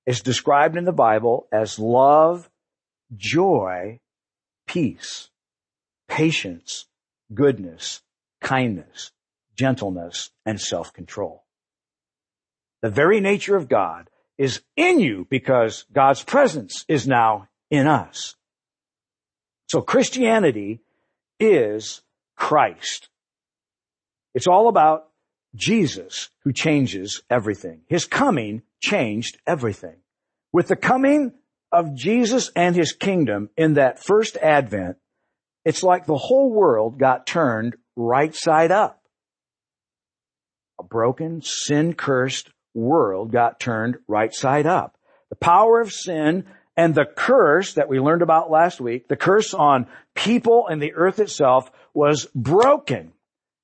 is 0.07 0.21
described 0.21 0.77
in 0.77 0.85
the 0.85 0.93
Bible 0.93 1.47
as 1.51 1.77
love, 1.77 2.49
joy, 3.15 3.99
peace, 4.67 5.29
patience, 6.07 6.85
goodness, 7.33 8.01
kindness, 8.41 9.11
gentleness, 9.55 10.29
and 10.45 10.61
self-control. 10.61 11.43
The 12.81 12.89
very 12.89 13.19
nature 13.19 13.55
of 13.55 13.67
God 13.67 14.09
is 14.37 14.61
in 14.75 14.99
you 14.99 15.25
because 15.29 15.85
God's 15.91 16.23
presence 16.23 16.85
is 16.87 17.07
now 17.07 17.47
in 17.71 17.87
us. 17.87 18.35
So 19.67 19.81
Christianity 19.81 20.81
is 21.39 22.01
Christ. 22.35 23.09
It's 24.35 24.47
all 24.47 24.67
about 24.67 25.07
Jesus 25.55 26.29
who 26.43 26.53
changes 26.53 27.23
everything. 27.29 27.81
His 27.87 28.05
coming 28.05 28.61
changed 28.79 29.39
everything. 29.47 29.95
With 30.53 30.67
the 30.67 30.75
coming 30.75 31.33
of 31.71 31.95
Jesus 31.95 32.51
and 32.55 32.75
his 32.75 32.93
kingdom 32.93 33.49
in 33.57 33.73
that 33.73 34.03
first 34.03 34.37
advent, 34.37 34.97
it's 35.65 35.83
like 35.83 36.05
the 36.05 36.17
whole 36.17 36.51
world 36.51 36.97
got 36.97 37.27
turned 37.27 37.75
right 37.95 38.33
side 38.33 38.71
up. 38.71 39.01
a 40.79 40.83
broken, 40.83 41.41
sin-cursed 41.41 42.49
world 42.75 43.31
got 43.31 43.59
turned 43.59 43.97
right 44.07 44.33
side 44.33 44.67
up. 44.67 44.95
The 45.29 45.35
power 45.35 45.81
of 45.81 45.91
sin 45.91 46.45
and 46.77 46.93
the 46.93 47.05
curse 47.05 47.73
that 47.73 47.89
we 47.89 47.99
learned 47.99 48.21
about 48.21 48.51
last 48.51 48.79
week, 48.79 49.07
the 49.07 49.15
curse 49.15 49.55
on 49.55 49.87
people 50.13 50.67
and 50.67 50.79
the 50.79 50.93
earth 50.93 51.19
itself 51.19 51.71
was 51.93 52.27
broken. 52.35 53.11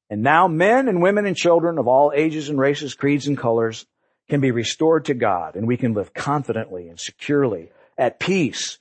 And 0.09 0.23
now 0.23 0.47
men 0.47 0.87
and 0.87 1.01
women 1.01 1.25
and 1.27 1.37
children 1.37 1.77
of 1.77 1.87
all 1.87 2.11
ages 2.13 2.49
and 2.49 2.59
races, 2.59 2.95
creeds 2.95 3.27
and 3.27 3.37
colors 3.37 3.85
can 4.27 4.41
be 4.41 4.51
restored 4.51 5.05
to 5.05 5.13
God 5.13 5.55
and 5.55 5.67
we 5.67 5.77
can 5.77 5.93
live 5.93 6.13
confidently 6.13 6.89
and 6.89 6.99
securely 6.99 7.69
at 7.97 8.19
peace. 8.19 8.77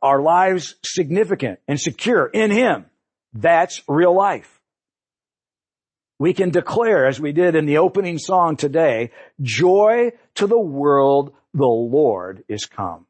Our 0.00 0.22
lives 0.22 0.76
significant 0.84 1.58
and 1.66 1.80
secure 1.80 2.26
in 2.26 2.50
Him. 2.50 2.86
That's 3.32 3.82
real 3.88 4.14
life. 4.14 4.60
We 6.18 6.34
can 6.34 6.50
declare, 6.50 7.06
as 7.06 7.20
we 7.20 7.32
did 7.32 7.56
in 7.56 7.66
the 7.66 7.78
opening 7.78 8.18
song 8.18 8.56
today, 8.56 9.10
joy 9.40 10.12
to 10.36 10.46
the 10.46 10.58
world, 10.58 11.34
the 11.52 11.66
Lord 11.66 12.44
is 12.48 12.66
come. 12.66 13.06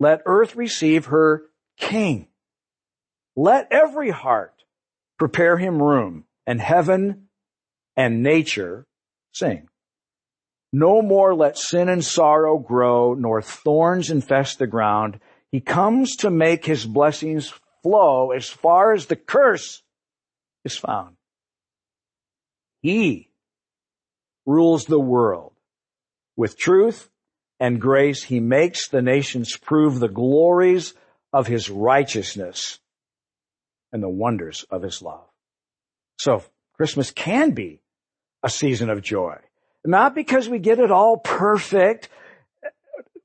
Let 0.00 0.22
earth 0.26 0.56
receive 0.56 1.06
her 1.06 1.44
king. 1.78 2.26
Let 3.36 3.68
every 3.70 4.10
heart 4.10 4.64
prepare 5.18 5.56
him 5.58 5.80
room 5.80 6.24
and 6.46 6.60
heaven 6.60 7.28
and 7.96 8.22
nature 8.22 8.86
sing. 9.32 9.69
No 10.72 11.02
more 11.02 11.34
let 11.34 11.58
sin 11.58 11.88
and 11.88 12.04
sorrow 12.04 12.58
grow, 12.58 13.14
nor 13.14 13.42
thorns 13.42 14.10
infest 14.10 14.58
the 14.58 14.66
ground. 14.66 15.18
He 15.50 15.60
comes 15.60 16.16
to 16.16 16.30
make 16.30 16.64
his 16.64 16.86
blessings 16.86 17.52
flow 17.82 18.30
as 18.30 18.48
far 18.48 18.92
as 18.92 19.06
the 19.06 19.16
curse 19.16 19.82
is 20.64 20.76
found. 20.76 21.16
He 22.82 23.30
rules 24.46 24.84
the 24.84 25.00
world 25.00 25.52
with 26.36 26.56
truth 26.56 27.10
and 27.58 27.80
grace, 27.80 28.22
he 28.22 28.40
makes 28.40 28.88
the 28.88 29.02
nations 29.02 29.56
prove 29.56 30.00
the 30.00 30.08
glories 30.08 30.94
of 31.32 31.46
his 31.46 31.68
righteousness 31.68 32.78
and 33.92 34.02
the 34.02 34.08
wonders 34.08 34.64
of 34.70 34.82
his 34.82 35.02
love. 35.02 35.26
So 36.18 36.42
Christmas 36.74 37.10
can 37.10 37.50
be 37.50 37.82
a 38.42 38.48
season 38.48 38.88
of 38.88 39.02
joy. 39.02 39.36
Not 39.84 40.14
because 40.14 40.48
we 40.48 40.58
get 40.58 40.78
it 40.78 40.90
all 40.90 41.16
perfect, 41.18 42.08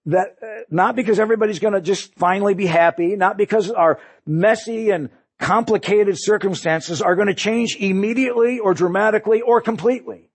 that, 0.06 0.38
not 0.70 0.96
because 0.96 1.20
everybody's 1.20 1.60
gonna 1.60 1.82
just 1.82 2.14
finally 2.16 2.54
be 2.54 2.66
happy, 2.66 3.16
not 3.16 3.38
because 3.38 3.72
our 3.72 4.00
messy 4.26 4.92
and 4.92 5.10
complicated 5.40 6.16
circumstances 6.18 7.02
are 7.02 7.16
gonna 7.16 7.34
change 7.34 7.76
immediately 7.80 8.60
or 8.60 8.74
dramatically 8.74 9.42
or 9.42 9.62
completely, 9.62 10.30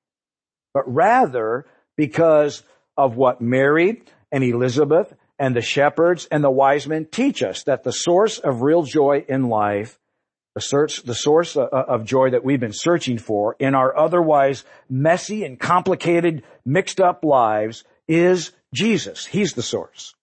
but 0.75 0.83
rather 0.93 1.67
because 1.97 2.63
of 2.97 3.17
what 3.17 3.41
Mary 3.41 4.03
and 4.33 4.43
Elizabeth 4.45 5.15
and 5.39 5.55
the 5.55 5.63
shepherds 5.63 6.27
and 6.31 6.45
the 6.45 6.51
wise 6.51 6.87
men 6.87 7.07
teach 7.07 7.43
us 7.43 7.63
that 7.65 7.83
the 7.83 7.93
source 7.93 8.39
of 8.39 8.63
real 8.63 8.83
joy 8.83 9.25
in 9.29 9.49
life, 9.49 9.99
the 10.55 11.03
the 11.05 11.15
source 11.15 11.57
uh, 11.57 11.63
uh, 11.63 11.85
of 11.89 12.05
joy 12.05 12.31
that 12.31 12.45
we've 12.45 12.61
been 12.61 12.73
searching 12.73 13.19
for 13.19 13.57
in 13.59 13.75
our 13.75 13.97
otherwise 13.97 14.65
messy 14.89 15.45
and 15.45 15.59
complicated, 15.59 16.43
mixed 16.65 17.01
up 17.01 17.25
lives 17.25 17.85
is 18.09 18.51
Jesus. 18.75 19.27
He's 19.27 19.55
the 19.55 19.63
source. 19.63 20.15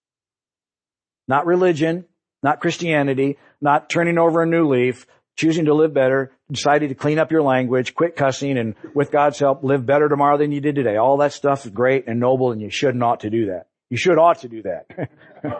Not 1.28 1.46
religion, 1.46 2.06
not 2.44 2.60
Christianity, 2.60 3.38
not 3.62 3.90
turning 3.90 4.18
over 4.18 4.44
a 4.44 4.46
new 4.46 4.68
leaf, 4.68 5.08
choosing 5.38 5.66
to 5.66 5.74
live 5.74 5.94
better, 5.94 6.32
deciding 6.52 6.90
to 6.90 6.96
clean 6.96 7.20
up 7.20 7.32
your 7.32 7.42
language, 7.42 7.94
quit 7.94 8.16
cussing, 8.16 8.58
and 8.58 8.76
with 8.94 9.12
God's 9.12 9.40
help, 9.40 9.64
live 9.64 9.86
better 9.86 10.10
tomorrow 10.10 10.38
than 10.38 10.52
you 10.52 10.60
did 10.62 10.76
today. 10.76 10.98
All 10.98 11.18
that 11.18 11.34
stuff 11.34 11.66
is 11.66 11.72
great 11.72 12.08
and 12.08 12.20
noble, 12.20 12.52
and 12.52 12.62
you 12.62 12.70
should 12.70 12.96
not 12.96 13.08
ought 13.08 13.20
to 13.22 13.30
do 13.30 13.48
that. 13.48 13.68
You 13.90 13.98
should 13.98 14.18
ought 14.18 14.40
to 14.40 14.50
do 14.50 14.64
that. 14.64 14.88
That's 15.44 15.60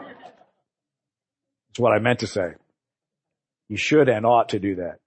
what 1.80 1.94
I 1.94 2.00
meant 2.00 2.20
to 2.20 2.28
say. 2.28 2.56
You 3.70 3.78
should 3.78 4.10
and 4.10 4.26
ought 4.26 4.50
to 4.50 4.60
do 4.60 4.76
that. 4.76 5.00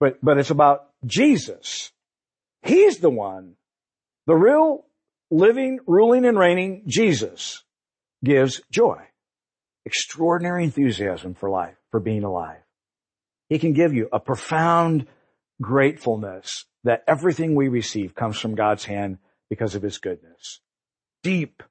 But, 0.00 0.18
but 0.22 0.38
it's 0.38 0.50
about 0.50 0.88
Jesus. 1.06 1.92
He's 2.62 2.98
the 2.98 3.10
one, 3.10 3.54
the 4.26 4.34
real 4.34 4.84
living, 5.30 5.80
ruling 5.86 6.24
and 6.24 6.38
reigning 6.38 6.84
Jesus 6.86 7.62
gives 8.24 8.60
joy. 8.70 8.98
Extraordinary 9.84 10.64
enthusiasm 10.64 11.34
for 11.34 11.50
life, 11.50 11.76
for 11.90 11.98
being 11.98 12.22
alive. 12.22 12.62
He 13.48 13.58
can 13.58 13.72
give 13.72 13.92
you 13.92 14.08
a 14.12 14.20
profound 14.20 15.06
gratefulness 15.60 16.66
that 16.84 17.04
everything 17.06 17.54
we 17.54 17.68
receive 17.68 18.14
comes 18.14 18.38
from 18.38 18.54
God's 18.54 18.84
hand 18.84 19.18
because 19.50 19.74
of 19.74 19.82
His 19.82 19.98
goodness. 19.98 20.60
Deep 21.22 21.62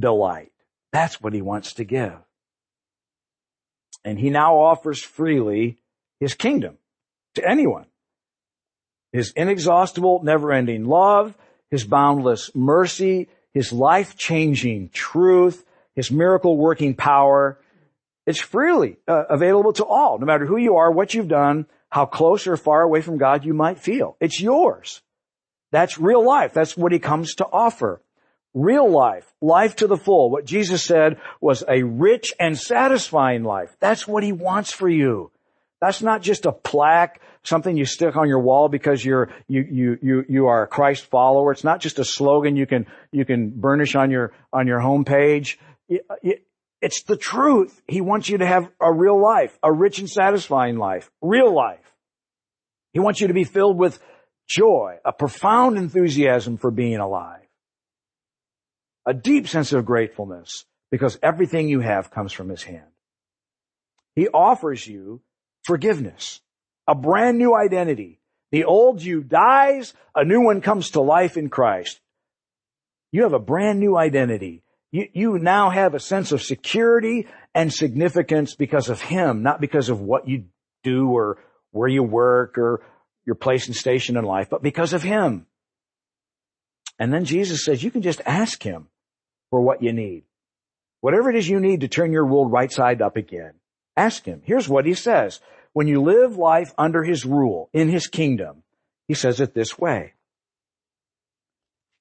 delight. 0.00 0.52
That's 0.92 1.20
what 1.20 1.34
He 1.34 1.42
wants 1.42 1.74
to 1.74 1.84
give. 1.84 2.18
And 4.08 4.18
He 4.18 4.30
now 4.30 4.56
offers 4.56 5.02
freely 5.02 5.76
His 6.18 6.34
kingdom 6.34 6.78
to 7.34 7.46
anyone. 7.46 7.84
His 9.12 9.32
inexhaustible, 9.36 10.22
never-ending 10.22 10.86
love, 10.86 11.34
His 11.70 11.84
boundless 11.84 12.50
mercy, 12.54 13.28
His 13.52 13.72
life-changing 13.72 14.90
truth, 14.90 15.64
His 15.94 16.10
miracle-working 16.10 16.94
power, 16.94 17.58
it's 18.26 18.40
freely 18.40 18.96
uh, 19.06 19.24
available 19.30 19.72
to 19.74 19.84
all, 19.86 20.18
no 20.18 20.26
matter 20.26 20.44
who 20.44 20.58
you 20.58 20.76
are, 20.76 20.90
what 20.92 21.14
you've 21.14 21.28
done, 21.28 21.66
how 21.88 22.04
close 22.04 22.46
or 22.46 22.58
far 22.58 22.82
away 22.82 23.00
from 23.00 23.16
God 23.16 23.44
you 23.44 23.54
might 23.54 23.78
feel. 23.78 24.16
It's 24.20 24.38
yours. 24.38 25.00
That's 25.70 25.98
real 25.98 26.22
life. 26.22 26.52
That's 26.52 26.76
what 26.76 26.92
he 26.92 26.98
comes 26.98 27.36
to 27.36 27.46
offer. 27.46 28.02
Real 28.54 28.90
life, 28.90 29.32
life 29.40 29.76
to 29.76 29.86
the 29.86 29.96
full. 29.96 30.30
What 30.30 30.44
Jesus 30.44 30.82
said 30.82 31.18
was 31.40 31.62
a 31.68 31.82
rich 31.82 32.32
and 32.40 32.58
satisfying 32.58 33.44
life. 33.44 33.76
That's 33.78 34.08
what 34.08 34.22
he 34.22 34.32
wants 34.32 34.72
for 34.72 34.88
you. 34.88 35.30
That's 35.80 36.02
not 36.02 36.22
just 36.22 36.44
a 36.44 36.52
plaque, 36.52 37.20
something 37.44 37.76
you 37.76 37.84
stick 37.84 38.16
on 38.16 38.28
your 38.28 38.40
wall 38.40 38.68
because 38.68 39.04
you're, 39.04 39.30
you, 39.46 39.64
you, 39.70 39.98
you, 40.02 40.24
you 40.28 40.46
are 40.46 40.64
a 40.64 40.66
Christ 40.66 41.06
follower. 41.06 41.52
It's 41.52 41.62
not 41.62 41.80
just 41.80 42.00
a 42.00 42.04
slogan 42.04 42.56
you 42.56 42.66
can, 42.66 42.86
you 43.12 43.24
can 43.24 43.50
burnish 43.50 43.94
on 43.94 44.10
your, 44.10 44.32
on 44.52 44.66
your 44.66 44.80
homepage. 44.80 45.56
It's 46.80 47.02
the 47.02 47.16
truth. 47.16 47.80
He 47.86 48.00
wants 48.00 48.28
you 48.28 48.38
to 48.38 48.46
have 48.46 48.68
a 48.80 48.92
real 48.92 49.20
life, 49.20 49.56
a 49.62 49.72
rich 49.72 49.98
and 49.98 50.10
satisfying 50.10 50.78
life, 50.78 51.10
real 51.20 51.54
life. 51.54 51.94
He 52.92 53.00
wants 53.00 53.20
you 53.20 53.28
to 53.28 53.34
be 53.34 53.44
filled 53.44 53.78
with 53.78 54.00
joy, 54.48 54.96
a 55.04 55.12
profound 55.12 55.76
enthusiasm 55.76 56.56
for 56.56 56.70
being 56.70 56.96
alive, 56.98 57.46
a 59.08 59.14
deep 59.14 59.48
sense 59.48 59.72
of 59.72 59.84
gratefulness 59.84 60.64
because 60.90 61.18
everything 61.22 61.68
you 61.68 61.80
have 61.80 62.10
comes 62.10 62.32
from 62.32 62.48
his 62.48 62.62
hand. 62.62 62.86
He 64.14 64.28
offers 64.28 64.86
you 64.86 65.20
forgiveness, 65.64 66.40
a 66.86 66.94
brand 66.94 67.38
new 67.38 67.56
identity. 67.56 68.20
The 68.52 68.64
old 68.64 69.02
you 69.02 69.22
dies, 69.22 69.94
a 70.14 70.24
new 70.24 70.42
one 70.42 70.60
comes 70.60 70.90
to 70.90 71.00
life 71.00 71.36
in 71.36 71.48
Christ. 71.48 72.00
You 73.12 73.24
have 73.24 73.32
a 73.32 73.38
brand 73.38 73.80
new 73.80 73.96
identity 73.96 74.62
you, 74.90 75.08
you 75.12 75.38
now 75.38 75.70
have 75.70 75.94
a 75.94 76.00
sense 76.00 76.32
of 76.32 76.42
security 76.42 77.26
and 77.54 77.72
significance 77.72 78.54
because 78.54 78.88
of 78.88 79.00
Him, 79.00 79.42
not 79.42 79.60
because 79.60 79.88
of 79.88 80.00
what 80.00 80.28
you 80.28 80.44
do 80.82 81.08
or 81.10 81.38
where 81.72 81.88
you 81.88 82.02
work 82.02 82.56
or 82.56 82.82
your 83.26 83.34
place 83.34 83.66
and 83.66 83.76
station 83.76 84.16
in 84.16 84.24
life, 84.24 84.48
but 84.50 84.62
because 84.62 84.94
of 84.94 85.02
Him. 85.02 85.46
And 86.98 87.12
then 87.12 87.24
Jesus 87.26 87.64
says 87.64 87.82
you 87.82 87.90
can 87.90 88.02
just 88.02 88.22
ask 88.24 88.62
Him 88.62 88.88
for 89.50 89.60
what 89.60 89.82
you 89.82 89.92
need. 89.92 90.24
Whatever 91.00 91.30
it 91.30 91.36
is 91.36 91.48
you 91.48 91.60
need 91.60 91.80
to 91.80 91.88
turn 91.88 92.12
your 92.12 92.26
world 92.26 92.50
right 92.50 92.70
side 92.70 93.02
up 93.02 93.16
again, 93.16 93.54
ask 93.96 94.24
Him. 94.24 94.42
Here's 94.44 94.68
what 94.68 94.86
He 94.86 94.94
says. 94.94 95.40
When 95.72 95.86
you 95.86 96.02
live 96.02 96.36
life 96.36 96.72
under 96.76 97.02
His 97.04 97.24
rule, 97.24 97.70
in 97.72 97.88
His 97.88 98.06
kingdom, 98.06 98.62
He 99.06 99.14
says 99.14 99.40
it 99.40 99.54
this 99.54 99.78
way. 99.78 100.14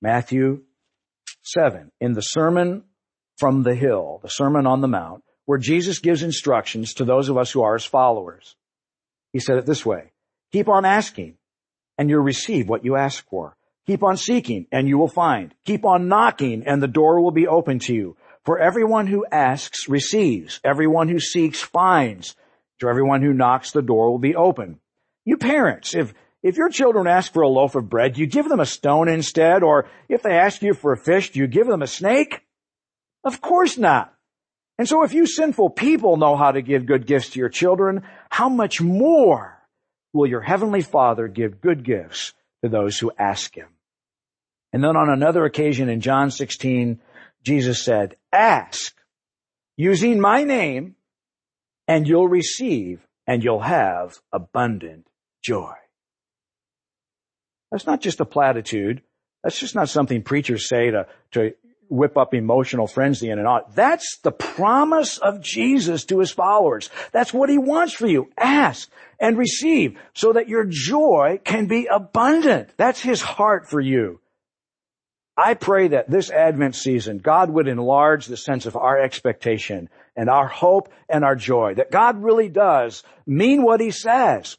Matthew 0.02 0.64
7, 1.44 1.92
in 2.00 2.14
the 2.14 2.22
Sermon 2.22 2.84
from 3.38 3.64
the 3.64 3.76
Hill, 3.76 4.20
the 4.22 4.30
Sermon 4.30 4.68
on 4.68 4.82
the 4.82 4.88
Mount, 4.88 5.24
where 5.46 5.58
Jesus 5.58 6.00
gives 6.00 6.24
instructions 6.24 6.96
to 6.96 7.06
those 7.06 7.30
of 7.30 7.38
us 7.38 7.52
who 7.52 7.62
are 7.62 7.74
his 7.74 7.86
followers. 7.86 8.56
He 9.34 9.40
said 9.40 9.58
it 9.58 9.66
this 9.66 9.86
way, 9.86 10.12
keep 10.52 10.68
on 10.68 10.86
asking 10.86 11.38
and 11.98 12.10
you'll 12.10 12.22
receive 12.22 12.70
what 12.70 12.86
you 12.86 12.96
ask 12.96 13.28
for. 13.30 13.57
Keep 13.88 14.04
on 14.04 14.18
seeking 14.18 14.68
and 14.72 14.88
you 14.88 14.98
will 14.98 15.08
find. 15.08 15.56
Keep 15.66 15.86
on 15.86 16.10
knocking 16.10 16.64
and 16.66 16.84
the 16.84 16.88
door 16.88 17.22
will 17.22 17.32
be 17.32 17.48
open 17.48 17.80
to 17.80 17.94
you. 17.94 18.18
For 18.44 18.60
everyone 18.60 19.08
who 19.08 19.26
asks 19.32 19.90
receives. 19.90 20.60
Everyone 20.64 21.08
who 21.08 21.20
seeks 21.20 21.62
finds. 21.62 22.36
To 22.80 22.90
everyone 22.90 23.22
who 23.22 23.34
knocks 23.34 23.72
the 23.72 23.82
door 23.82 24.12
will 24.12 24.20
be 24.20 24.36
open. 24.36 24.80
You 25.26 25.38
parents, 25.38 25.96
if 25.96 26.14
if 26.44 26.56
your 26.56 26.70
children 26.70 27.08
ask 27.08 27.34
for 27.34 27.42
a 27.42 27.50
loaf 27.50 27.76
of 27.76 27.90
bread, 27.90 28.14
do 28.14 28.22
you 28.22 28.28
give 28.28 28.48
them 28.48 28.60
a 28.60 28.66
stone 28.66 29.10
instead? 29.10 29.64
Or 29.64 29.90
if 30.08 30.22
they 30.22 30.38
ask 30.38 30.62
you 30.62 30.74
for 30.74 30.94
a 30.94 30.98
fish, 30.98 31.32
do 31.32 31.40
you 31.40 31.48
give 31.48 31.68
them 31.68 31.82
a 31.82 31.88
snake? 31.88 32.42
Of 33.24 33.42
course 33.42 33.78
not. 33.78 34.14
And 34.78 34.88
so 34.88 35.04
if 35.04 35.14
you 35.14 35.26
sinful 35.26 35.72
people 35.72 36.18
know 36.18 36.36
how 36.36 36.52
to 36.52 36.62
give 36.62 36.86
good 36.86 37.08
gifts 37.08 37.32
to 37.32 37.40
your 37.40 37.50
children, 37.50 38.04
how 38.30 38.48
much 38.48 38.80
more 38.80 39.58
will 40.14 40.28
your 40.28 40.42
heavenly 40.42 40.82
father 40.82 41.28
give 41.28 41.62
good 41.62 41.84
gifts 41.84 42.34
to 42.64 42.70
those 42.70 43.00
who 43.00 43.12
ask 43.18 43.56
him? 43.56 43.68
And 44.74 44.84
then 44.84 44.96
on 44.96 45.10
another 45.10 45.46
occasion 45.46 45.90
in 45.90 46.02
John 46.02 46.32
16, 46.32 47.00
Jesus 47.44 47.84
said, 47.84 48.16
ask 48.32 48.94
using 49.78 50.20
my 50.20 50.44
name 50.44 50.96
and 51.88 52.08
you'll 52.08 52.28
receive 52.28 53.08
and 53.26 53.44
you'll 53.44 53.62
have 53.62 54.20
abundant 54.32 55.08
joy. 55.44 55.74
That's 57.72 57.86
not 57.86 58.02
just 58.02 58.20
a 58.20 58.26
platitude. 58.26 59.02
That's 59.44 59.60
just 59.60 59.76
not 59.76 59.90
something 59.90 60.24
preachers 60.24 60.68
say 60.68 60.92
to, 60.92 61.08
to 61.32 61.54
whip 61.90 62.18
up 62.18 62.34
emotional 62.34 62.88
frenzy 62.88 63.30
in 63.30 63.40
and 63.40 63.48
out. 63.48 63.76
That's 63.76 64.20
the 64.24 64.32
promise 64.32 65.18
of 65.18 65.42
Jesus 65.42 66.06
to 66.06 66.20
his 66.20 66.32
followers. 66.32 66.90
That's 67.12 67.34
what 67.34 67.50
he 67.50 67.58
wants 67.58 67.94
for 67.94 68.08
you. 68.08 68.30
Ask 68.38 68.90
and 69.20 69.38
receive 69.38 69.98
so 70.14 70.34
that 70.34 70.50
your 70.50 70.66
joy 70.66 71.40
can 71.44 71.68
be 71.68 71.88
abundant. 71.88 72.70
That's 72.78 73.02
his 73.02 73.22
heart 73.22 73.70
for 73.70 73.80
you. 73.80 74.20
I 75.38 75.54
pray 75.54 75.90
that 75.90 76.10
this 76.10 76.32
Advent 76.32 76.76
season, 76.76 77.20
God 77.20 77.52
would 77.52 77.68
enlarge 77.68 78.26
the 78.26 78.36
sense 78.36 78.66
of 78.66 78.76
our 78.76 79.00
expectation 79.00 79.88
and 80.16 80.32
our 80.32 80.48
hope 80.48 80.92
and 81.08 81.24
our 81.24 81.36
joy. 81.36 81.76
That 81.76 81.92
God 81.92 82.24
really 82.24 82.50
does 82.50 83.04
mean 83.28 83.62
what 83.62 83.80
He 83.80 83.92
says 83.92 84.58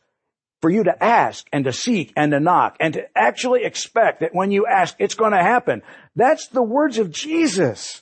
for 0.63 0.71
you 0.71 0.85
to 0.85 1.05
ask 1.05 1.49
and 1.53 1.65
to 1.65 1.73
seek 1.73 2.13
and 2.17 2.31
to 2.31 2.39
knock 2.39 2.77
and 2.79 2.95
to 2.95 3.07
actually 3.17 3.65
expect 3.65 4.21
that 4.21 4.35
when 4.35 4.53
you 4.53 4.67
ask, 4.67 4.95
it's 5.01 5.17
going 5.17 5.33
to 5.33 5.43
happen. 5.43 5.83
That's 6.15 6.47
the 6.47 6.63
words 6.63 6.99
of 6.99 7.11
Jesus. 7.11 8.01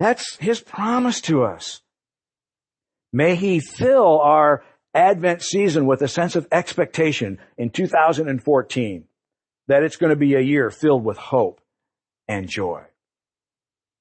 That's 0.00 0.36
His 0.40 0.60
promise 0.60 1.20
to 1.22 1.44
us. 1.44 1.80
May 3.12 3.36
He 3.36 3.60
fill 3.60 4.18
our 4.18 4.64
Advent 4.92 5.42
season 5.42 5.86
with 5.86 6.02
a 6.02 6.08
sense 6.08 6.34
of 6.34 6.48
expectation 6.50 7.38
in 7.56 7.70
2014 7.70 9.04
that 9.70 9.84
it's 9.84 9.96
going 9.96 10.10
to 10.10 10.16
be 10.16 10.34
a 10.34 10.40
year 10.40 10.68
filled 10.68 11.04
with 11.04 11.16
hope 11.16 11.60
and 12.26 12.48
joy. 12.48 12.82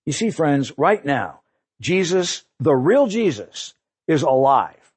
You 0.04 0.14
see, 0.14 0.32
friends, 0.32 0.76
right 0.80 1.06
now, 1.06 1.42
Jesus, 1.80 2.44
the 2.60 2.74
real 2.74 3.06
Jesus, 3.06 3.76
is 4.08 4.24
alive. 4.24 4.92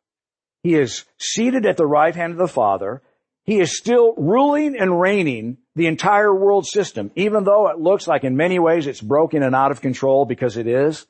He 0.63 0.75
is 0.75 1.05
seated 1.19 1.67
at 1.67 1.77
the 1.77 1.87
right 1.87 2.15
hand 2.15 2.33
of 2.33 2.39
the 2.39 2.49
Father. 2.49 3.03
He 3.45 3.61
is 3.61 3.77
still 3.77 4.15
ruling 4.17 4.75
and 4.75 4.99
reigning 4.99 5.59
the 5.77 5.89
entire 5.89 6.35
world 6.35 6.65
system, 6.65 7.11
even 7.17 7.45
though 7.45 7.69
it 7.69 7.79
looks 7.79 8.09
like 8.09 8.25
in 8.25 8.35
many 8.39 8.59
ways 8.59 8.87
it's 8.87 9.03
broken 9.03 9.43
and 9.43 9.55
out 9.55 9.73
of 9.73 9.83
control 9.83 10.25
because 10.25 10.57
it 10.57 10.67
is. 10.67 11.07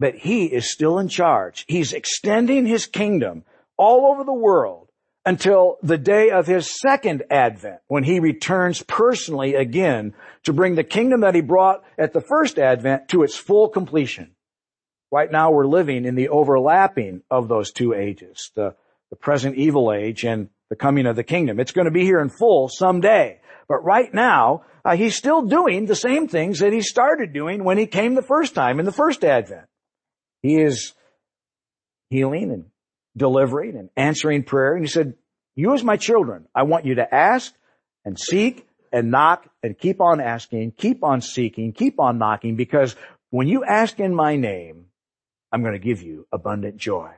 But 0.00 0.16
he 0.16 0.46
is 0.46 0.72
still 0.72 0.98
in 0.98 1.06
charge. 1.06 1.64
He's 1.68 1.92
extending 1.92 2.66
his 2.66 2.86
kingdom 2.86 3.44
all 3.76 4.10
over 4.10 4.24
the 4.24 4.32
world 4.32 4.83
until 5.26 5.78
the 5.82 5.98
day 5.98 6.30
of 6.30 6.46
his 6.46 6.78
second 6.80 7.22
advent 7.30 7.80
when 7.86 8.04
he 8.04 8.20
returns 8.20 8.82
personally 8.82 9.54
again 9.54 10.14
to 10.44 10.52
bring 10.52 10.74
the 10.74 10.84
kingdom 10.84 11.22
that 11.22 11.34
he 11.34 11.40
brought 11.40 11.82
at 11.98 12.12
the 12.12 12.20
first 12.20 12.58
advent 12.58 13.08
to 13.08 13.22
its 13.22 13.36
full 13.36 13.68
completion. 13.68 14.34
Right 15.10 15.30
now 15.30 15.50
we're 15.50 15.66
living 15.66 16.04
in 16.04 16.14
the 16.14 16.28
overlapping 16.28 17.22
of 17.30 17.48
those 17.48 17.72
two 17.72 17.94
ages, 17.94 18.50
the, 18.54 18.74
the 19.10 19.16
present 19.16 19.56
evil 19.56 19.92
age 19.92 20.24
and 20.24 20.48
the 20.68 20.76
coming 20.76 21.06
of 21.06 21.16
the 21.16 21.24
kingdom. 21.24 21.60
It's 21.60 21.72
going 21.72 21.86
to 21.86 21.90
be 21.90 22.04
here 22.04 22.20
in 22.20 22.28
full 22.28 22.68
someday. 22.68 23.40
But 23.68 23.84
right 23.84 24.12
now, 24.12 24.64
uh, 24.84 24.96
he's 24.96 25.16
still 25.16 25.42
doing 25.42 25.86
the 25.86 25.96
same 25.96 26.28
things 26.28 26.58
that 26.58 26.72
he 26.72 26.82
started 26.82 27.32
doing 27.32 27.64
when 27.64 27.78
he 27.78 27.86
came 27.86 28.14
the 28.14 28.22
first 28.22 28.54
time 28.54 28.78
in 28.78 28.84
the 28.84 28.92
first 28.92 29.24
advent. 29.24 29.66
He 30.42 30.60
is 30.60 30.92
healing 32.10 32.50
and 32.50 32.66
delivering 33.16 33.76
and 33.76 33.90
answering 33.96 34.42
prayer. 34.42 34.74
And 34.74 34.84
he 34.84 34.90
said, 34.90 35.14
you 35.54 35.72
as 35.74 35.84
my 35.84 35.96
children, 35.96 36.46
I 36.54 36.64
want 36.64 36.84
you 36.84 36.96
to 36.96 37.14
ask 37.14 37.54
and 38.04 38.18
seek 38.18 38.66
and 38.92 39.10
knock 39.10 39.48
and 39.62 39.78
keep 39.78 40.00
on 40.00 40.20
asking, 40.20 40.72
keep 40.72 41.04
on 41.04 41.20
seeking, 41.20 41.72
keep 41.72 42.00
on 42.00 42.18
knocking 42.18 42.56
because 42.56 42.96
when 43.30 43.48
you 43.48 43.64
ask 43.64 43.98
in 43.98 44.14
my 44.14 44.36
name, 44.36 44.86
I'm 45.52 45.62
going 45.62 45.74
to 45.74 45.78
give 45.78 46.02
you 46.02 46.26
abundant 46.32 46.76
joy. 46.76 47.10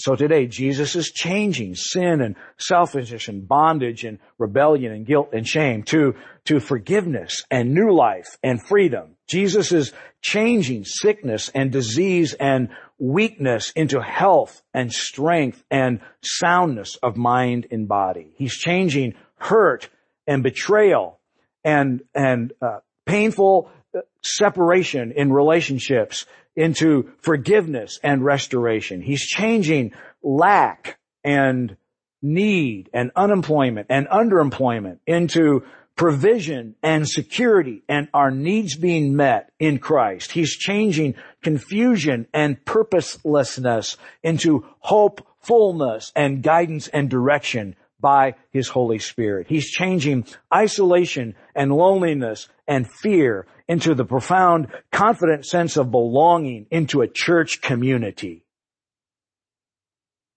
So 0.00 0.16
today, 0.16 0.46
Jesus 0.46 0.96
is 0.96 1.10
changing 1.10 1.74
sin 1.74 2.22
and 2.22 2.36
selfishness 2.56 3.28
and 3.28 3.46
bondage 3.46 4.04
and 4.04 4.18
rebellion 4.38 4.92
and 4.92 5.04
guilt 5.04 5.28
and 5.34 5.46
shame 5.46 5.82
to, 5.84 6.14
to 6.46 6.58
forgiveness 6.58 7.44
and 7.50 7.74
new 7.74 7.92
life 7.92 8.38
and 8.42 8.64
freedom. 8.66 9.16
Jesus 9.28 9.72
is 9.72 9.92
changing 10.22 10.86
sickness 10.86 11.50
and 11.54 11.70
disease 11.70 12.32
and 12.32 12.70
weakness 12.98 13.72
into 13.76 14.00
health 14.00 14.62
and 14.72 14.90
strength 14.90 15.62
and 15.70 16.00
soundness 16.22 16.96
of 17.02 17.18
mind 17.18 17.66
and 17.70 17.86
body. 17.86 18.32
He's 18.36 18.56
changing 18.56 19.14
hurt 19.36 19.90
and 20.26 20.42
betrayal 20.42 21.18
and, 21.62 22.02
and, 22.14 22.54
uh, 22.62 22.78
painful 23.04 23.70
uh, 23.94 24.00
separation 24.22 25.12
in 25.12 25.30
relationships 25.30 26.24
into 26.56 27.12
forgiveness 27.20 27.98
and 28.02 28.24
restoration. 28.24 29.00
He's 29.00 29.26
changing 29.26 29.92
lack 30.22 30.98
and 31.24 31.76
need 32.22 32.90
and 32.92 33.10
unemployment 33.16 33.86
and 33.90 34.06
underemployment 34.08 34.98
into 35.06 35.64
provision 35.96 36.74
and 36.82 37.08
security 37.08 37.82
and 37.88 38.08
our 38.14 38.30
needs 38.30 38.76
being 38.76 39.16
met 39.16 39.52
in 39.58 39.78
Christ. 39.78 40.32
He's 40.32 40.56
changing 40.56 41.14
confusion 41.42 42.26
and 42.32 42.62
purposelessness 42.64 43.96
into 44.22 44.66
hopefulness 44.78 46.12
and 46.16 46.42
guidance 46.42 46.88
and 46.88 47.10
direction 47.10 47.76
by 48.00 48.34
His 48.50 48.68
Holy 48.68 48.98
Spirit. 48.98 49.46
He's 49.48 49.70
changing 49.70 50.26
isolation 50.52 51.34
and 51.54 51.72
loneliness 51.72 52.48
and 52.66 52.90
fear 52.90 53.46
into 53.68 53.94
the 53.94 54.04
profound, 54.04 54.68
confident 54.90 55.46
sense 55.46 55.76
of 55.76 55.90
belonging 55.90 56.66
into 56.70 57.02
a 57.02 57.08
church 57.08 57.60
community. 57.60 58.44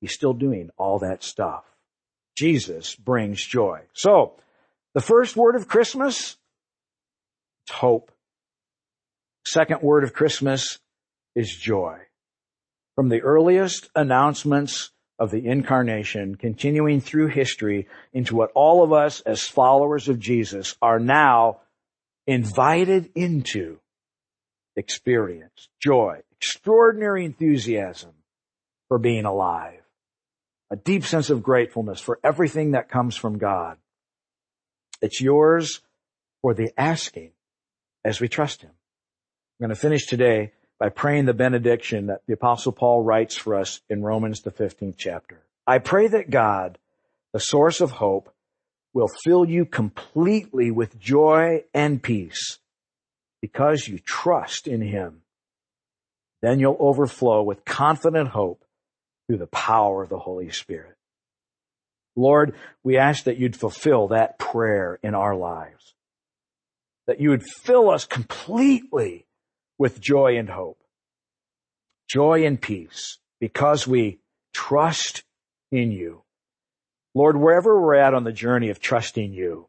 He's 0.01 0.13
still 0.13 0.33
doing 0.33 0.69
all 0.77 0.99
that 0.99 1.23
stuff. 1.23 1.63
Jesus 2.35 2.95
brings 2.95 3.43
joy. 3.45 3.81
So, 3.93 4.35
the 4.93 5.01
first 5.01 5.35
word 5.35 5.55
of 5.55 5.67
Christmas, 5.67 6.37
it's 7.65 7.75
hope. 7.75 8.11
Second 9.45 9.81
word 9.81 10.03
of 10.03 10.13
Christmas 10.13 10.79
is 11.35 11.55
joy. 11.55 11.99
From 12.95 13.09
the 13.09 13.21
earliest 13.21 13.89
announcements 13.95 14.91
of 15.19 15.31
the 15.31 15.45
incarnation, 15.45 16.35
continuing 16.35 16.99
through 16.99 17.27
history 17.27 17.87
into 18.13 18.35
what 18.35 18.51
all 18.55 18.83
of 18.83 18.91
us 18.91 19.21
as 19.21 19.43
followers 19.43 20.09
of 20.09 20.19
Jesus 20.19 20.75
are 20.81 20.99
now 20.99 21.59
invited 22.25 23.09
into 23.15 23.79
experience, 24.75 25.69
joy, 25.79 26.19
extraordinary 26.31 27.25
enthusiasm 27.25 28.11
for 28.87 28.97
being 28.97 29.25
alive, 29.25 29.81
a 30.71 30.75
deep 30.75 31.05
sense 31.05 31.29
of 31.29 31.43
gratefulness 31.43 31.99
for 31.99 32.19
everything 32.23 32.71
that 32.71 32.89
comes 32.89 33.15
from 33.15 33.37
God. 33.37 33.77
It's 35.01 35.21
yours 35.21 35.81
for 36.41 36.53
the 36.53 36.71
asking 36.77 37.31
as 38.03 38.19
we 38.19 38.27
trust 38.27 38.61
Him. 38.61 38.71
I'm 38.71 39.67
going 39.67 39.75
to 39.75 39.81
finish 39.81 40.07
today 40.07 40.53
by 40.79 40.89
praying 40.89 41.25
the 41.25 41.33
benediction 41.33 42.07
that 42.07 42.21
the 42.27 42.33
apostle 42.33 42.71
Paul 42.71 43.03
writes 43.03 43.35
for 43.35 43.55
us 43.55 43.81
in 43.89 44.03
Romans, 44.03 44.41
the 44.41 44.51
15th 44.51 44.95
chapter. 44.97 45.41
I 45.65 45.79
pray 45.79 46.07
that 46.07 46.29
God, 46.29 46.77
the 47.31 47.39
source 47.39 47.79
of 47.79 47.91
hope, 47.91 48.33
will 48.93 49.09
fill 49.23 49.45
you 49.45 49.65
completely 49.65 50.71
with 50.71 50.99
joy 50.99 51.63
and 51.73 52.01
peace 52.01 52.59
because 53.41 53.87
you 53.87 53.99
trust 53.99 54.67
in 54.67 54.81
Him. 54.81 55.21
Then 56.41 56.59
you'll 56.59 56.77
overflow 56.79 57.41
with 57.41 57.65
confident 57.65 58.29
hope 58.29 58.63
through 59.27 59.37
the 59.37 59.47
power 59.47 60.03
of 60.03 60.09
the 60.09 60.19
Holy 60.19 60.49
Spirit. 60.51 60.95
Lord, 62.15 62.55
we 62.83 62.97
ask 62.97 63.23
that 63.23 63.37
you'd 63.37 63.55
fulfill 63.55 64.09
that 64.09 64.37
prayer 64.37 64.99
in 65.01 65.15
our 65.15 65.35
lives. 65.35 65.95
That 67.07 67.19
you 67.19 67.29
would 67.29 67.43
fill 67.43 67.89
us 67.89 68.05
completely 68.05 69.22
with 69.77 69.99
joy 69.99 70.37
and 70.37 70.49
hope. 70.49 70.79
Joy 72.09 72.45
and 72.45 72.61
peace 72.61 73.17
because 73.39 73.87
we 73.87 74.19
trust 74.53 75.23
in 75.71 75.91
you. 75.91 76.23
Lord, 77.15 77.37
wherever 77.37 77.79
we're 77.79 77.95
at 77.95 78.13
on 78.13 78.23
the 78.23 78.31
journey 78.31 78.69
of 78.69 78.79
trusting 78.79 79.33
you, 79.33 79.67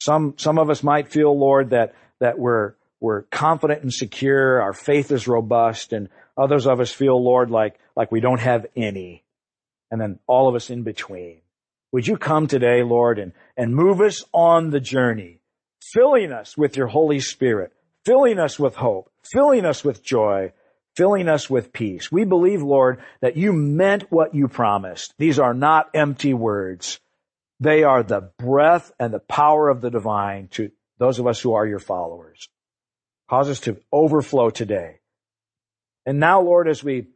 some, 0.00 0.34
some 0.36 0.58
of 0.58 0.70
us 0.70 0.82
might 0.82 1.08
feel, 1.08 1.38
Lord, 1.38 1.70
that, 1.70 1.94
that 2.20 2.38
we're, 2.38 2.74
we're 3.00 3.22
confident 3.22 3.82
and 3.82 3.92
secure, 3.92 4.60
our 4.60 4.72
faith 4.72 5.10
is 5.10 5.26
robust, 5.26 5.92
and 5.92 6.08
others 6.36 6.66
of 6.66 6.80
us 6.80 6.92
feel, 6.92 7.22
Lord, 7.22 7.50
like, 7.50 7.78
like 7.94 8.12
we 8.12 8.20
don't 8.20 8.40
have 8.40 8.66
any. 8.76 9.24
And 9.90 10.00
then 10.00 10.18
all 10.26 10.48
of 10.48 10.54
us 10.54 10.68
in 10.70 10.82
between. 10.82 11.40
Would 11.92 12.06
you 12.06 12.16
come 12.16 12.46
today, 12.46 12.82
Lord, 12.82 13.18
and, 13.18 13.32
and 13.56 13.74
move 13.74 14.00
us 14.00 14.24
on 14.34 14.70
the 14.70 14.80
journey, 14.80 15.40
filling 15.94 16.32
us 16.32 16.56
with 16.56 16.76
your 16.76 16.88
Holy 16.88 17.20
Spirit, 17.20 17.72
filling 18.06 18.38
us 18.38 18.58
with 18.58 18.76
hope, 18.76 19.10
filling 19.24 19.66
us 19.66 19.84
with 19.84 20.02
joy, 20.02 20.52
filling 20.96 21.28
us 21.28 21.50
with 21.50 21.72
peace. 21.72 22.10
We 22.10 22.24
believe, 22.24 22.62
Lord, 22.62 23.02
that 23.20 23.36
you 23.36 23.52
meant 23.52 24.10
what 24.10 24.34
you 24.34 24.46
promised. 24.46 25.12
These 25.18 25.40
are 25.40 25.52
not 25.52 25.90
empty 25.92 26.32
words. 26.32 27.00
They 27.58 27.82
are 27.82 28.04
the 28.04 28.30
breath 28.38 28.92
and 29.00 29.12
the 29.12 29.18
power 29.18 29.68
of 29.68 29.80
the 29.80 29.90
divine 29.90 30.48
to 30.52 30.70
those 30.98 31.18
of 31.18 31.26
us 31.26 31.40
who 31.40 31.54
are 31.54 31.66
your 31.66 31.80
followers. 31.80 32.48
Cause 33.28 33.50
us 33.50 33.60
to 33.60 33.78
overflow 33.92 34.50
today. 34.50 35.00
And 36.06 36.20
now, 36.20 36.40
Lord, 36.40 36.68
as 36.68 36.84
we 36.84 37.08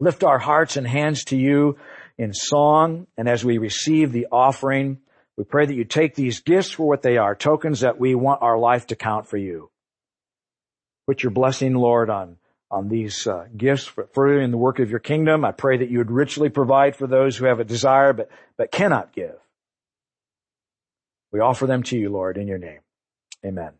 lift 0.00 0.24
our 0.24 0.40
hearts 0.40 0.76
and 0.76 0.86
hands 0.86 1.24
to 1.26 1.36
you 1.36 1.78
in 2.18 2.32
song 2.32 3.06
and 3.16 3.28
as 3.28 3.44
we 3.44 3.58
receive 3.58 4.10
the 4.10 4.26
offering, 4.32 4.98
we 5.36 5.44
pray 5.44 5.66
that 5.66 5.74
you 5.74 5.84
take 5.84 6.16
these 6.16 6.40
gifts 6.40 6.72
for 6.72 6.88
what 6.88 7.02
they 7.02 7.16
are, 7.16 7.36
tokens 7.36 7.80
that 7.80 8.00
we 8.00 8.16
want 8.16 8.42
our 8.42 8.58
life 8.58 8.88
to 8.88 8.96
count 8.96 9.28
for 9.28 9.36
you. 9.36 9.70
Put 11.06 11.22
your 11.22 11.30
blessing, 11.30 11.74
Lord, 11.74 12.10
on, 12.10 12.36
on 12.70 12.88
these 12.88 13.26
uh, 13.26 13.46
gifts 13.56 13.84
for 13.84 14.08
furthering 14.12 14.50
the 14.50 14.56
work 14.56 14.80
of 14.80 14.90
your 14.90 14.98
kingdom. 14.98 15.44
I 15.44 15.52
pray 15.52 15.78
that 15.78 15.90
you 15.90 15.98
would 15.98 16.10
richly 16.10 16.48
provide 16.48 16.96
for 16.96 17.06
those 17.06 17.36
who 17.36 17.44
have 17.46 17.60
a 17.60 17.64
desire 17.64 18.12
but, 18.12 18.28
but 18.56 18.72
cannot 18.72 19.12
give. 19.12 19.36
We 21.32 21.40
offer 21.40 21.66
them 21.66 21.82
to 21.84 21.98
you, 21.98 22.10
Lord, 22.10 22.38
in 22.38 22.48
your 22.48 22.58
name. 22.58 22.80
Amen. 23.44 23.72